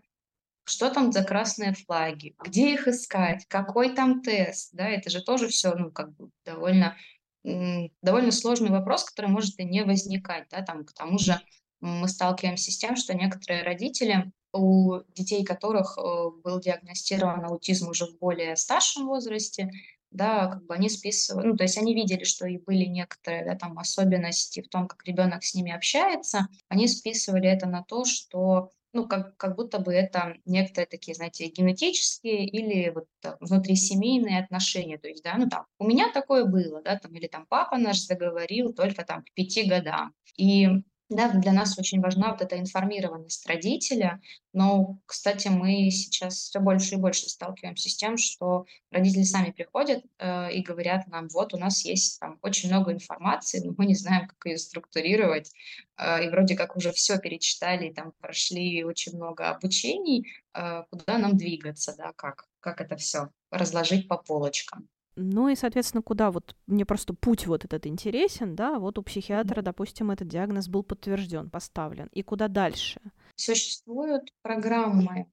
[0.65, 5.47] что там за красные флаги, где их искать, какой там тест, да, это же тоже
[5.47, 6.95] все, ну, как бы довольно,
[7.43, 11.39] довольно сложный вопрос, который может и не возникать, да, там, к тому же
[11.81, 16.01] мы сталкиваемся с тем, что некоторые родители, у детей которых э,
[16.43, 19.71] был диагностирован аутизм уже в более старшем возрасте,
[20.11, 23.55] да, как бы они списывают, ну, то есть они видели, что и были некоторые, да,
[23.55, 28.69] там особенности в том, как ребенок с ними общается, они списывали это на то, что
[28.93, 33.07] ну, как, как будто бы это некоторые такие, знаете, генетические или вот
[33.39, 34.99] внутрисемейные отношения.
[34.99, 38.01] То есть, да, ну там, у меня такое было, да, там, или там папа наш
[38.01, 40.13] заговорил только там к пяти годам.
[40.37, 40.67] И
[41.09, 44.21] да, для нас очень важна вот эта информированность родителя,
[44.53, 50.03] но, кстати, мы сейчас все больше и больше сталкиваемся с тем, что родители сами приходят
[50.17, 53.95] э, и говорят нам, вот у нас есть там очень много информации, но мы не
[53.95, 55.51] знаем, как ее структурировать,
[55.97, 61.37] э, и вроде как уже все перечитали, там прошли очень много обучений, э, куда нам
[61.37, 64.87] двигаться, да, как, как это все разложить по полочкам.
[65.15, 69.61] Ну и, соответственно, куда вот мне просто путь вот этот интересен, да, вот у психиатра,
[69.61, 72.99] допустим, этот диагноз был подтвержден, поставлен, и куда дальше?
[73.35, 75.27] Существуют программы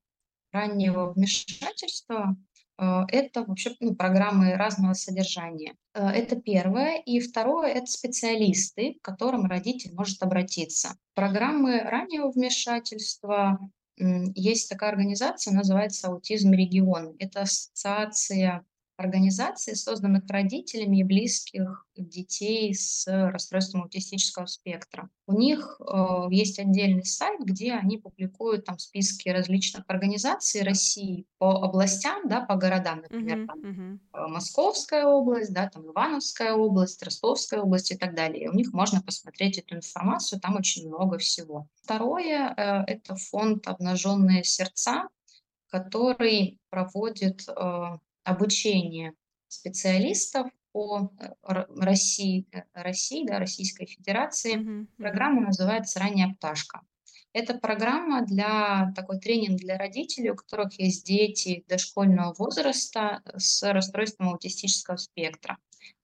[0.52, 2.36] раннего вмешательства.
[2.78, 5.76] Э, это вообще ну, программы разного содержания.
[5.94, 6.98] Э, это первое.
[6.98, 10.96] И второе– это специалисты, к которым родитель может обратиться.
[11.14, 13.58] Программы раннего вмешательства
[14.34, 17.16] есть такая организация, называется «Аутизм регион».
[17.18, 18.64] Это ассоциация
[19.00, 25.08] организаций, созданных родителями и близких детей с расстройством аутистического спектра.
[25.26, 31.62] У них э, есть отдельный сайт, где они публикуют там списки различных организаций России по
[31.62, 34.28] областям, да, по городам, например, uh-huh, там, uh-huh.
[34.28, 38.44] Московская область, да, там Ивановская область, Ростовская область и так далее.
[38.44, 41.68] И у них можно посмотреть эту информацию, там очень много всего.
[41.82, 45.08] Второе э,– это фонд «Обнаженные сердца»,
[45.70, 49.14] который проводит э, обучение
[49.48, 51.32] специалистов по э,
[51.76, 54.56] России, э, России да, Российской Федерации.
[54.56, 54.86] Mm-hmm.
[54.96, 56.82] Программа называется «Ранняя пташка».
[57.32, 64.30] Это программа для такой тренинг для родителей, у которых есть дети дошкольного возраста с расстройством
[64.30, 65.56] аутистического спектра.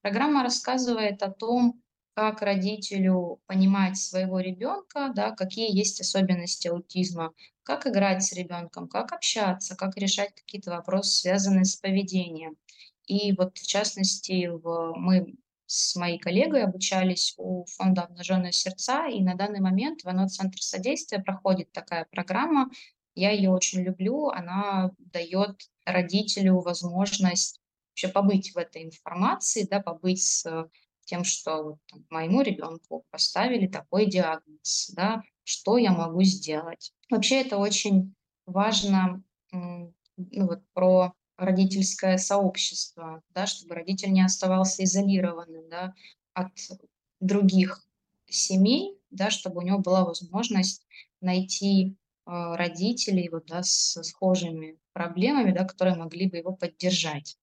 [0.02, 1.83] Программа рассказывает о том,
[2.16, 9.12] как родителю понимать своего ребенка, да, какие есть особенности аутизма, как играть с ребенком, как
[9.12, 12.57] общаться, как решать какие-то вопросы, связанные с поведением.
[13.07, 15.35] И вот в частности в, мы
[15.66, 20.59] с моей коллегой обучались у фонда «Обнаженные сердца», и на данный момент в ОНО Центр
[20.62, 22.70] содействия проходит такая программа.
[23.14, 30.22] Я ее очень люблю, она дает родителю возможность вообще побыть в этой информации, да, побыть
[30.22, 30.70] с
[31.07, 36.92] тем, что вот, там, моему ребенку поставили такой диагноз, да, что я могу сделать.
[37.09, 38.14] Вообще это очень
[38.45, 45.95] важно ну, вот, про родительское сообщество, да, чтобы родитель не оставался изолированным да,
[46.35, 46.53] от
[47.21, 47.85] других
[48.29, 50.87] семей, да, чтобы у него была возможность
[51.21, 57.38] найти э, родителей вот, да, с схожими проблемами, да, которые могли бы его поддержать.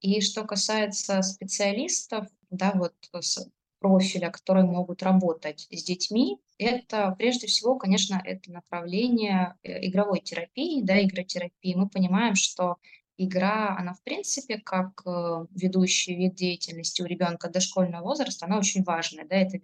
[0.00, 3.48] И что касается специалистов, да, вот с
[3.80, 10.82] профиля, которые могут работать с детьми, это прежде всего, конечно, это направление э, игровой терапии,
[10.82, 11.74] да, игротерапии.
[11.74, 12.76] Мы понимаем, что
[13.16, 18.82] игра, она в принципе как э, ведущий вид деятельности у ребенка дошкольного возраста, она очень
[18.84, 19.58] важная, да, это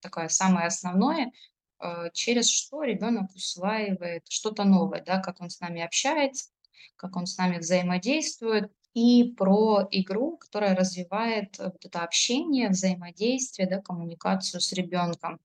[0.00, 1.32] такое самое основное,
[1.80, 6.50] э, через что ребенок усваивает что-то новое, да, как он с нами общается,
[6.96, 13.68] как он с нами взаимодействует, и про игру, которая развивает э, вот это общение, взаимодействие,
[13.68, 15.40] да, коммуникацию с ребенком.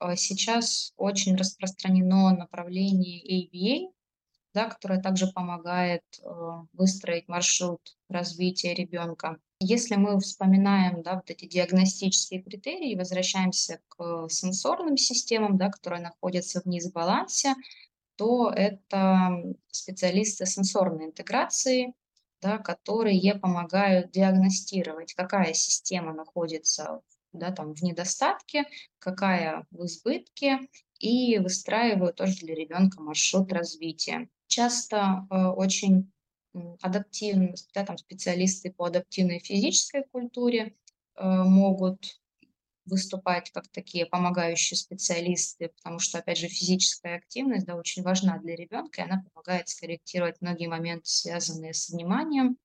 [0.00, 3.92] Э, сейчас очень распространено направление ABA,
[4.54, 6.28] да, которое также помогает э,
[6.74, 9.38] выстроить маршрут развития ребенка.
[9.58, 16.60] Если мы вспоминаем да, вот эти диагностические критерии, возвращаемся к сенсорным системам, да, которые находятся
[16.60, 17.54] в дисбалансе,
[18.16, 21.94] то это специалисты сенсорной интеграции,
[22.42, 27.00] да, которые помогают диагностировать, какая система находится
[27.32, 28.64] да, там, в недостатке,
[28.98, 30.60] какая в избытке,
[30.98, 34.28] и выстраивают тоже для ребенка маршрут развития.
[34.46, 36.12] Часто э, очень
[36.82, 40.74] адаптивные да, там, специалисты по адаптивной физической культуре
[41.16, 42.20] э, могут
[42.84, 48.56] выступать как такие помогающие специалисты, потому что, опять же, физическая активность, да, очень важна для
[48.56, 52.56] ребенка, и она помогает скорректировать многие моменты, связанные с вниманием,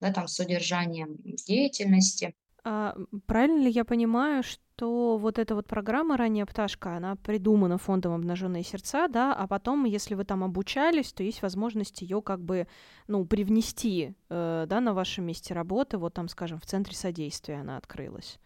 [0.00, 2.34] да, там, с удержанием деятельности.
[2.64, 2.96] А
[3.26, 8.62] правильно ли я понимаю, что вот эта вот программа «Ранняя пташка», она придумана фондом «Обнаженные
[8.62, 12.66] сердца», да, а потом, если вы там обучались, то есть возможность ее как бы,
[13.06, 17.76] ну, привнести, э, да, на вашем месте работы, вот там, скажем, в центре содействия она
[17.76, 18.38] открылась.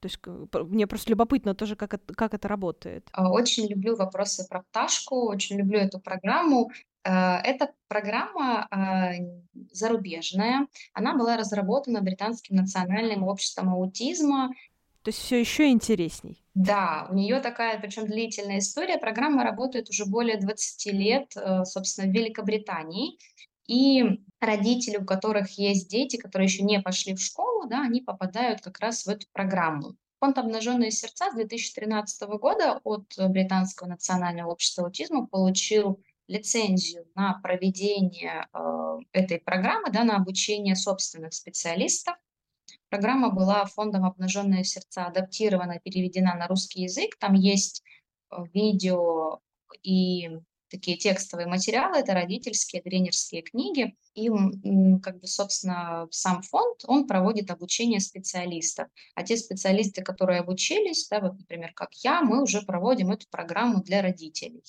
[0.00, 0.18] То есть
[0.70, 3.08] мне просто любопытно тоже, как это, как это работает.
[3.12, 6.70] А, очень люблю вопросы про пташку, очень люблю эту программу.
[7.04, 9.12] Э, эта программа а,
[9.72, 10.66] зарубежная.
[10.92, 14.50] Она была разработана Британским национальным обществом аутизма.
[15.02, 16.44] То есть все еще интересней.
[16.54, 18.98] Да, у нее такая, причем длительная история.
[18.98, 23.18] Программа работает уже более 20 лет, э, собственно, в Великобритании.
[23.68, 24.02] И
[24.40, 28.80] родители, у которых есть дети, которые еще не пошли в школу, да, они попадают как
[28.80, 29.94] раз в эту программу.
[30.20, 38.48] Фонд «Обнаженные сердца» с 2013 года от Британского национального общества аутизма получил лицензию на проведение
[38.52, 42.16] э, этой программы, да, на обучение собственных специалистов.
[42.88, 47.16] Программа была фондом «Обнаженные сердца» адаптирована, переведена на русский язык.
[47.18, 47.84] Там есть
[48.30, 49.40] э, видео
[49.82, 50.38] и
[50.68, 53.96] такие текстовые материалы, это родительские, тренерские книги.
[54.14, 54.28] И,
[55.02, 58.88] как бы, собственно, сам фонд, он проводит обучение специалистов.
[59.14, 63.82] А те специалисты, которые обучились, да, вот, например, как я, мы уже проводим эту программу
[63.82, 64.62] для родителей.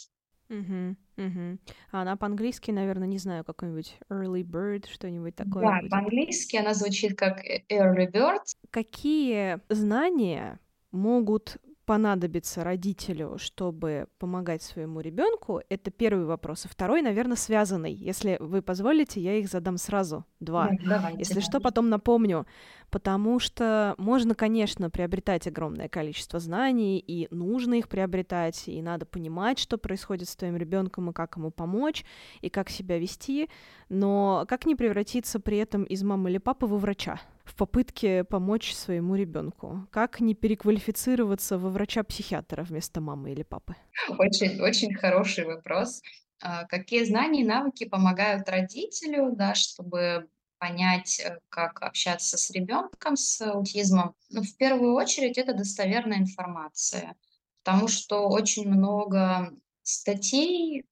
[0.50, 1.60] Угу, угу.
[1.92, 5.92] А она по-английски, наверное, не знаю, какой-нибудь early bird, что-нибудь такое Да, будет.
[5.92, 8.40] по-английски она звучит как early bird.
[8.72, 10.60] Какие знания
[10.92, 11.58] могут
[11.90, 16.66] понадобится родителю, чтобы помогать своему ребенку, это первый вопрос.
[16.66, 17.92] А второй, наверное, связанный.
[17.92, 20.24] Если вы позволите, я их задам сразу.
[20.40, 20.70] Два.
[20.86, 22.46] давайте, Если что, потом напомню.
[22.92, 29.60] Потому что можно, конечно, приобретать огромное количество знаний, и нужно их приобретать, и надо понимать,
[29.60, 32.06] что происходит с твоим ребенком, и как ему помочь,
[32.42, 33.50] и как себя вести.
[33.90, 37.20] Но как не превратиться при этом из мамы или папы во врача?
[37.50, 39.88] в попытке помочь своему ребенку?
[39.92, 43.76] Как не переквалифицироваться во врача-психиатра вместо мамы или папы?
[44.20, 46.02] Очень, очень хороший вопрос.
[46.42, 50.28] А, какие знания и навыки помогают родителю, да, чтобы
[50.60, 54.16] понять, э, как общаться с ребенком с аутизмом?
[54.30, 57.16] Ну, в первую очередь, это достоверная информация,
[57.64, 59.52] потому что очень много
[59.84, 60.86] статей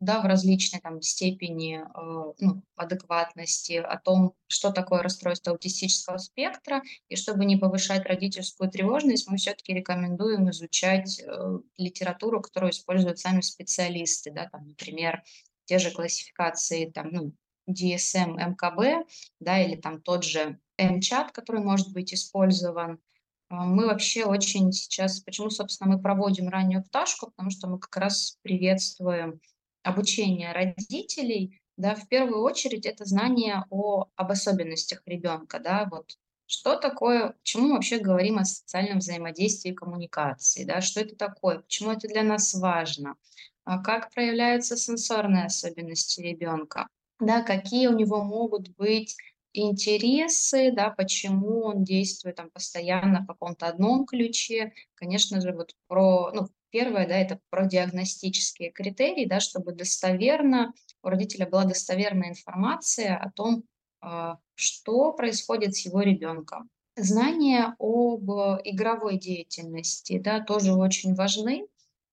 [0.00, 6.82] да, в различной там степени э, ну, адекватности о том, что такое расстройство аутистического спектра,
[7.08, 13.40] и чтобы не повышать родительскую тревожность, мы все-таки рекомендуем изучать э, литературу, которую используют сами
[13.40, 15.22] специалисты, да, там, например,
[15.64, 17.32] те же классификации там, ну,
[17.68, 19.08] DSM, МКБ,
[19.40, 23.00] да, или там тот же МЧАТ, который может быть использован.
[23.48, 27.96] А, мы вообще очень сейчас, почему, собственно, мы проводим раннюю пташку, потому что мы как
[27.96, 29.40] раз приветствуем
[29.82, 36.76] обучения родителей, да, в первую очередь это знание о, об особенностях ребенка, да, вот что
[36.76, 41.90] такое, почему мы вообще говорим о социальном взаимодействии и коммуникации, да, что это такое, почему
[41.90, 43.16] это для нас важно,
[43.64, 46.88] а как проявляются сенсорные особенности ребенка,
[47.20, 49.16] да, какие у него могут быть
[49.52, 54.72] интересы, да, почему он действует там постоянно в каком-то одном ключе.
[54.94, 61.08] Конечно же, вот про, ну, Первое, да, это про диагностические критерии, да, чтобы достоверно, у
[61.08, 63.64] родителя была достоверная информация о том,
[64.02, 66.68] а, что происходит с его ребенком.
[66.96, 68.30] Знания об
[68.64, 71.66] игровой деятельности, да, тоже очень важны.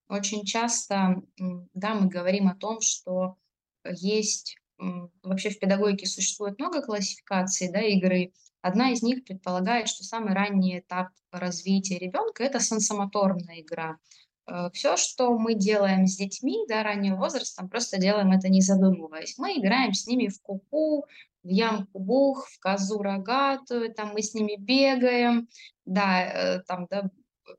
[0.08, 1.22] Очень часто,
[1.74, 3.36] да, мы говорим о том, что
[3.86, 4.58] есть
[5.24, 8.34] вообще в педагогике существует много классификаций, да, игры.
[8.62, 13.98] Одна из них предполагает, что самый ранний этап развития ребенка это сенсомоторная игра.
[14.48, 19.38] Э, Все, что мы делаем с детьми, да, раннего возраста, просто делаем это не задумываясь.
[19.38, 21.06] Мы играем с ними в куку,
[21.44, 25.50] в ямку-бух, в козу рогатую, там мы с ними бегаем,
[25.86, 27.10] да, э, там, да,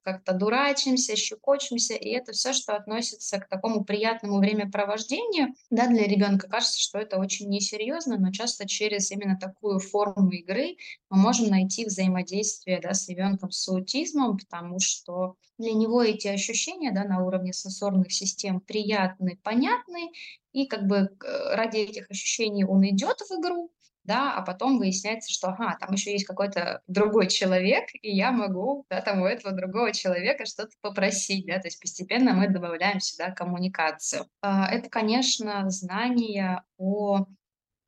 [0.03, 6.49] как-то дурачимся, щекочемся, и это все, что относится к такому приятному времяпровождению, да, для ребенка
[6.49, 10.77] кажется, что это очень несерьезно, но часто через именно такую форму игры
[11.11, 16.93] мы можем найти взаимодействие, да, с ребенком с аутизмом, потому что для него эти ощущения,
[16.93, 20.11] да, на уровне сенсорных систем приятны, понятны,
[20.53, 23.71] и как бы ради этих ощущений он идет в игру,
[24.05, 28.85] да, а потом выясняется, что, ага, там еще есть какой-то другой человек, и я могу,
[28.91, 33.31] да, там у этого другого человека что-то попросить, да, то есть постепенно мы добавляем сюда
[33.31, 34.27] коммуникацию.
[34.43, 37.27] А, это, конечно, знание о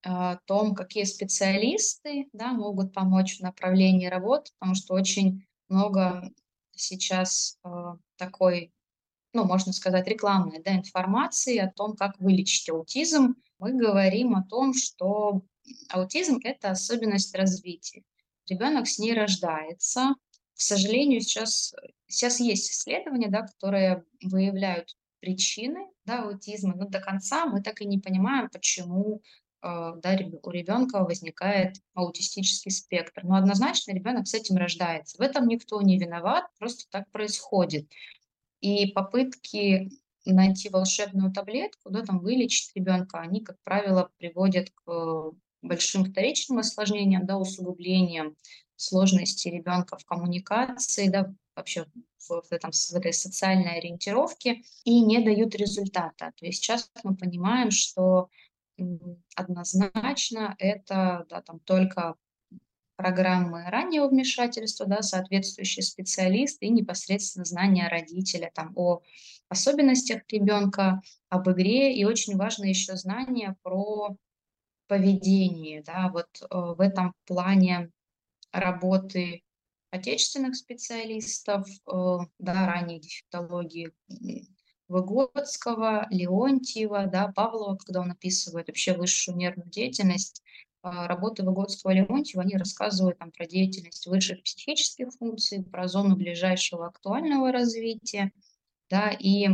[0.05, 6.31] а, том, какие специалисты, да, могут помочь в направлении работы, потому что очень много
[6.77, 7.69] сейчас э,
[8.17, 8.73] такой,
[9.33, 13.35] ну, можно сказать, рекламной да, информации о том, как вылечить аутизм.
[13.59, 15.43] Мы говорим о том, что
[15.91, 18.03] аутизм– это особенность развития.
[18.49, 20.15] Ребенок с ней рождается.
[20.55, 21.75] К сожалению, сейчас,
[22.07, 27.87] сейчас есть исследования, да, которые выявляют причины да, аутизма, но до конца мы так и
[27.87, 29.23] не понимаем, почему
[29.63, 33.25] э, да, у ребенка возникает аутистический спектр.
[33.25, 35.19] Но однозначно ребенок с этим рождается.
[35.19, 37.91] В этом никто не виноват, просто так происходит.
[38.61, 39.91] И попытки
[40.25, 45.33] найти волшебную таблетку, да, там вылечить ребенка, они, как правило, приводят к
[45.67, 48.37] большим вторичным осложнениям, да, усугублениям
[48.77, 51.87] сложности ребенка в коммуникации, да, вообще
[52.19, 56.33] в, в, этом, в этой социальной ориентировке и не дают результата.
[56.37, 58.29] То есть сейчас мы понимаем, что
[59.35, 62.17] однозначно это да, там, только
[62.97, 69.03] программы раннего вмешательства, да, соответствующие специалисты и непосредственно знания родителя там, о
[69.49, 71.95] особенностях ребенка, об игре.
[71.95, 74.17] И очень важно еще знание про
[74.87, 75.83] поведение.
[75.83, 77.91] Да, вот э, в этом плане
[78.53, 79.43] работы
[79.91, 83.93] отечественных специалистов, э, да, ранней дефектологии
[84.89, 90.43] Выгодского, Леонтьева, да, Павлова, когда он описывает вообще высшую нервную деятельность,
[90.83, 96.15] а, работы Выгодского и Леонтьева, они рассказывают там, про деятельность высших психических функций, про зону
[96.15, 98.31] ближайшего актуального развития,
[98.89, 99.49] да, и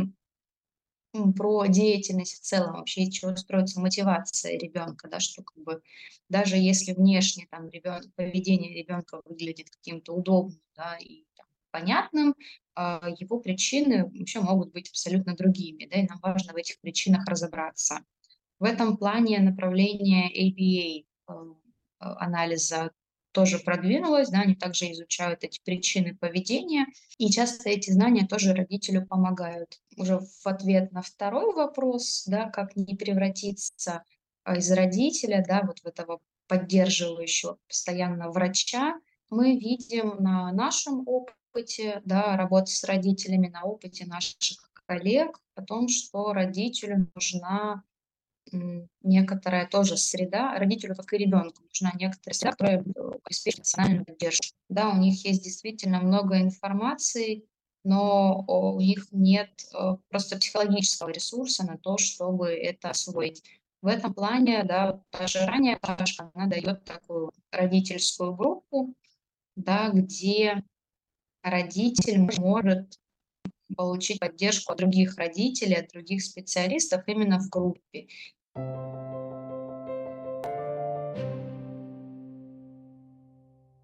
[1.35, 5.81] про деятельность в целом, вообще из чего строится мотивация ребенка, да, что как бы
[6.29, 12.35] даже если внешне там ребен, поведение ребенка выглядит каким-то удобным, да, и там, понятным,
[12.75, 17.27] а, его причины вообще могут быть абсолютно другими, да, и нам важно в этих причинах
[17.27, 18.03] разобраться.
[18.59, 21.33] В этом плане направление ABA э,
[21.99, 22.91] анализа
[23.33, 26.85] тоже продвинулось, да, они также изучают эти причины поведения,
[27.17, 29.81] и часто эти знания тоже родителю помогают.
[29.97, 34.03] Уже в ответ на второй вопрос, да, как не превратиться
[34.43, 38.95] а, из родителя, да, вот в этого поддерживающего постоянно врача,
[39.29, 45.87] мы видим на нашем опыте, да, работы с родителями, на опыте наших коллег о том,
[45.87, 47.83] что родителю нужна
[49.01, 52.83] некоторая тоже среда, родителю, как и ребенку, нужна некоторая среда, которая
[53.23, 54.55] обеспечит эмоциональную поддержку.
[54.69, 57.45] Да, у них есть действительно много информации,
[57.83, 63.43] но у них нет э, просто психологического ресурса на то, чтобы это освоить.
[63.81, 68.93] В этом плане, да, даже ранее Пашка, она дает такую родительскую группу,
[69.57, 70.63] да, где
[71.41, 72.97] родитель может
[73.75, 78.07] получить поддержку от других родителей, от других специалистов именно в группе.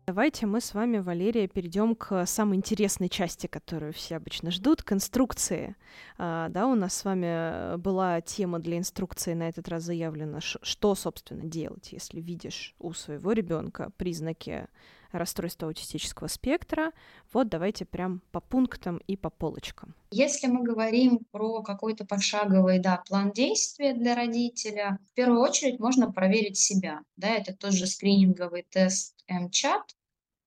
[0.09, 4.91] Давайте мы с вами, Валерия, перейдем к самой интересной части, которую все обычно ждут, к
[4.91, 5.75] инструкции.
[6.17, 10.93] А, да, у нас с вами была тема для инструкции на этот раз заявлена, что,
[10.93, 14.67] собственно, делать, если видишь у своего ребенка признаки
[15.11, 16.91] расстройства аутистического спектра.
[17.33, 19.95] Вот давайте прям по пунктам и по полочкам.
[20.11, 26.11] Если мы говорим про какой-то пошаговый да, план действия для родителя, в первую очередь можно
[26.11, 27.01] проверить себя.
[27.15, 29.95] Да, это тоже скрининговый тест МЧАТ,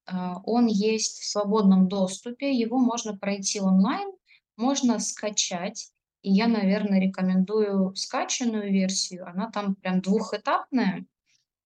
[0.07, 4.11] а, он есть в свободном доступе, его можно пройти онлайн,
[4.57, 5.91] можно скачать.
[6.23, 9.27] И я, наверное, рекомендую скачанную версию.
[9.29, 11.05] Она там прям двухэтапная.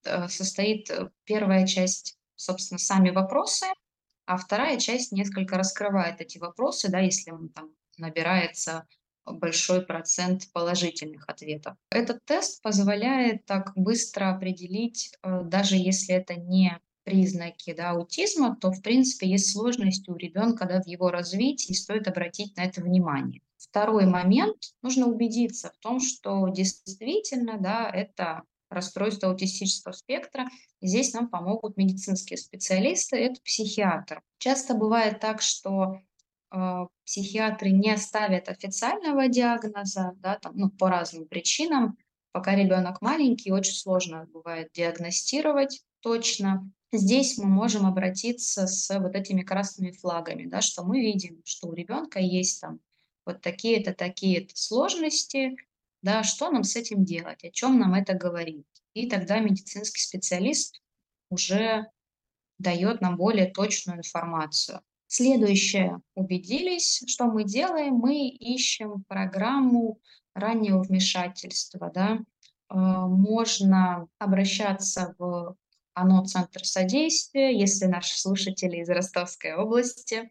[0.03, 3.65] Э, состоит э, первая часть, собственно, сами вопросы,
[4.25, 8.87] а вторая часть несколько раскрывает эти вопросы, да, если он там набирается
[9.25, 11.75] большой процент положительных ответов.
[11.91, 18.71] Этот тест позволяет так быстро определить, э, даже если это не признаки да, аутизма, то,
[18.71, 22.81] в принципе, есть сложность у ребенка да, в его развитии, и стоит обратить на это
[22.81, 23.41] внимание.
[23.57, 30.47] Второй момент, нужно убедиться в том, что действительно да, это расстройство аутистического спектра.
[30.81, 34.21] Здесь нам помогут медицинские специалисты, это психиатр.
[34.37, 36.01] Часто бывает так, что
[36.51, 41.97] э, психиатры не ставят официального диагноза, да, там, ну, по разным причинам.
[42.31, 46.69] Пока ребенок маленький, очень сложно бывает диагностировать точно.
[46.91, 51.73] Здесь мы можем обратиться с вот этими красными флагами, да, что мы видим, что у
[51.73, 52.79] ребенка есть там
[53.25, 55.57] вот такие-то, такие-то сложности,
[56.01, 58.67] да, что нам с этим делать, о чем нам это говорит.
[58.93, 60.81] И тогда медицинский специалист
[61.29, 61.87] уже
[62.59, 64.81] дает нам более точную информацию.
[65.07, 66.01] Следующее.
[66.15, 69.99] Убедились, что мы делаем, мы ищем программу
[70.33, 71.91] раннего вмешательства.
[71.93, 72.19] Да?
[72.69, 75.55] Э, можно обращаться в
[75.93, 77.57] ОНО «Центр содействия».
[77.57, 80.29] Если наши слушатели из Ростовской области,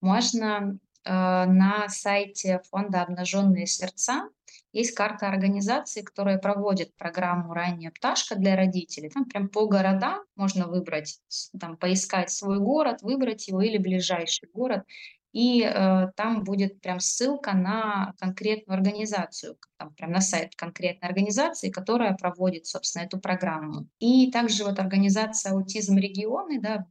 [0.00, 4.28] можно э, на сайте фонда «Обнаженные сердца»
[4.72, 9.08] есть карта организации, которая проводит программу «Ранняя пташка» для родителей.
[9.08, 11.20] Там прям по городам можно выбрать,
[11.58, 14.84] там поискать свой город, выбрать его или ближайший город
[15.32, 21.70] и э, там будет прям ссылка на конкретную организацию, там прям на сайт конкретной организации,
[21.70, 23.86] которая проводит, собственно, эту программу.
[23.98, 26.86] И также вот организация «Аутизм регионы», да,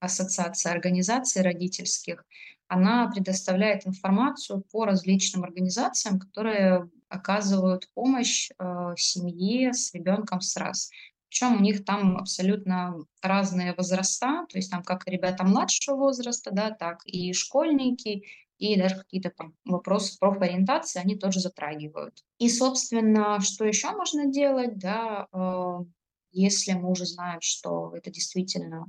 [0.00, 2.24] ассоциация организаций родительских,
[2.68, 10.90] она предоставляет информацию по различным организациям, которые оказывают помощь э, семье с ребенком с раз.
[11.28, 16.70] Причем у них там абсолютно разные возраста, то есть там как ребята младшего возраста, да,
[16.70, 18.24] так и школьники,
[18.58, 22.24] и даже какие-то там вопросы профориентации они тоже затрагивают.
[22.38, 25.84] И, собственно, что еще можно делать, да, э,
[26.32, 28.86] если мы уже знаем, что это действительно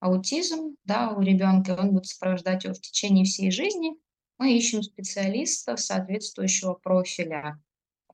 [0.00, 3.96] аутизм, да, у ребенка, он будет сопровождать его в течение всей жизни,
[4.38, 7.60] мы ищем специалистов соответствующего профиля.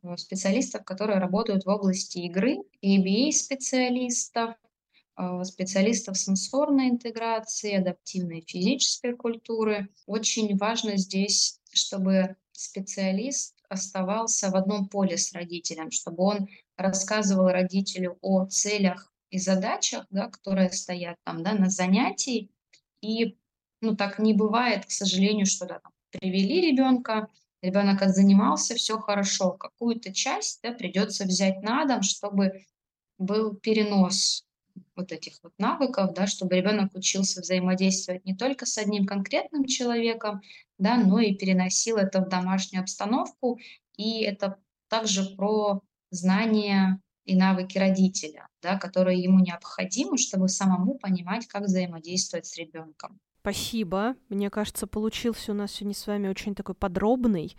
[0.03, 4.55] Э, специалистов, которые работают в области игры, EBA-специалистов,
[5.17, 9.89] э, специалистов сенсорной интеграции, адаптивной физической культуры.
[10.07, 18.19] Очень важно здесь, чтобы специалист оставался в одном поле с родителем, чтобы он рассказывал родителю
[18.21, 22.51] о целях и задачах, да, которые стоят там да, на занятии.
[23.01, 23.37] И
[23.81, 27.29] ну, так не бывает, к сожалению, что да, там, привели ребенка,
[27.63, 29.53] ребенок отзанимался, все хорошо.
[29.53, 32.65] Какую-то часть да, придется взять на дом, чтобы
[33.19, 34.45] был перенос
[34.97, 40.43] вот этих вот навыков, да, чтобы ребенок учился взаимодействовать не только с одним конкретным человеком,
[40.79, 43.59] да, но и переносил это в домашнюю обстановку.
[43.97, 44.59] И это
[44.89, 52.47] также про знания и навыки родителя, да, которые ему необходимы, чтобы самому понимать, как взаимодействовать
[52.47, 53.19] с ребенком.
[53.43, 54.17] Спасибо.
[54.29, 57.57] Мне кажется, получился у нас сегодня с вами очень такой подробный,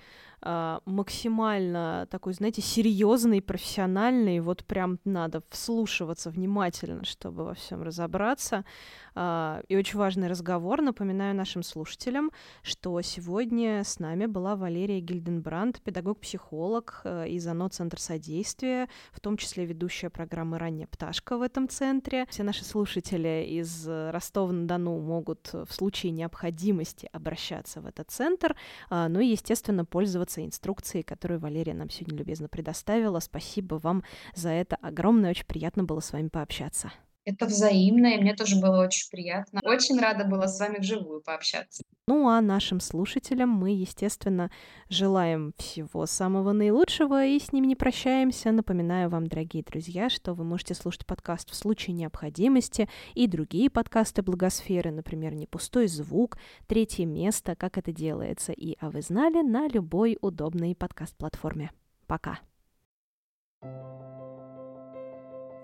[0.86, 4.40] максимально такой, знаете, серьезный, профессиональный.
[4.40, 8.66] Вот прям надо вслушиваться внимательно, чтобы во всем разобраться.
[9.14, 10.82] А, и очень важный разговор.
[10.82, 12.32] Напоминаю нашим слушателям,
[12.64, 19.38] что сегодня с нами была Валерия Гильденбранд, педагог-психолог э, из ОНО «Центр содействия», в том
[19.38, 22.26] числе ведущая программы «Ранняя пташка» в этом центре.
[22.30, 28.56] Все наши слушатели из Ростова-на-Дону могут в случае необходимости обращаться в этот центр,
[28.90, 33.20] а, ну и, естественно, пользоваться пользоваться инструкцией, которую Валерия нам сегодня любезно предоставила.
[33.20, 34.04] Спасибо вам
[34.36, 35.32] за это огромное.
[35.32, 36.92] Очень приятно было с вами пообщаться.
[37.24, 39.62] Это взаимно, и мне тоже было очень приятно.
[39.64, 41.84] Очень рада была с вами вживую пообщаться.
[42.08, 44.50] Ну а нашим слушателям мы, естественно,
[44.90, 48.52] желаем всего самого наилучшего и с ними не прощаемся.
[48.52, 54.24] Напоминаю вам, дорогие друзья, что вы можете слушать подкаст в случае необходимости и другие подкасты
[54.24, 59.68] Благосферы, например, «Не пустой звук», «Третье место», как это делается, и «А вы знали» на
[59.68, 61.72] любой удобной подкаст-платформе.
[62.08, 62.40] Пока!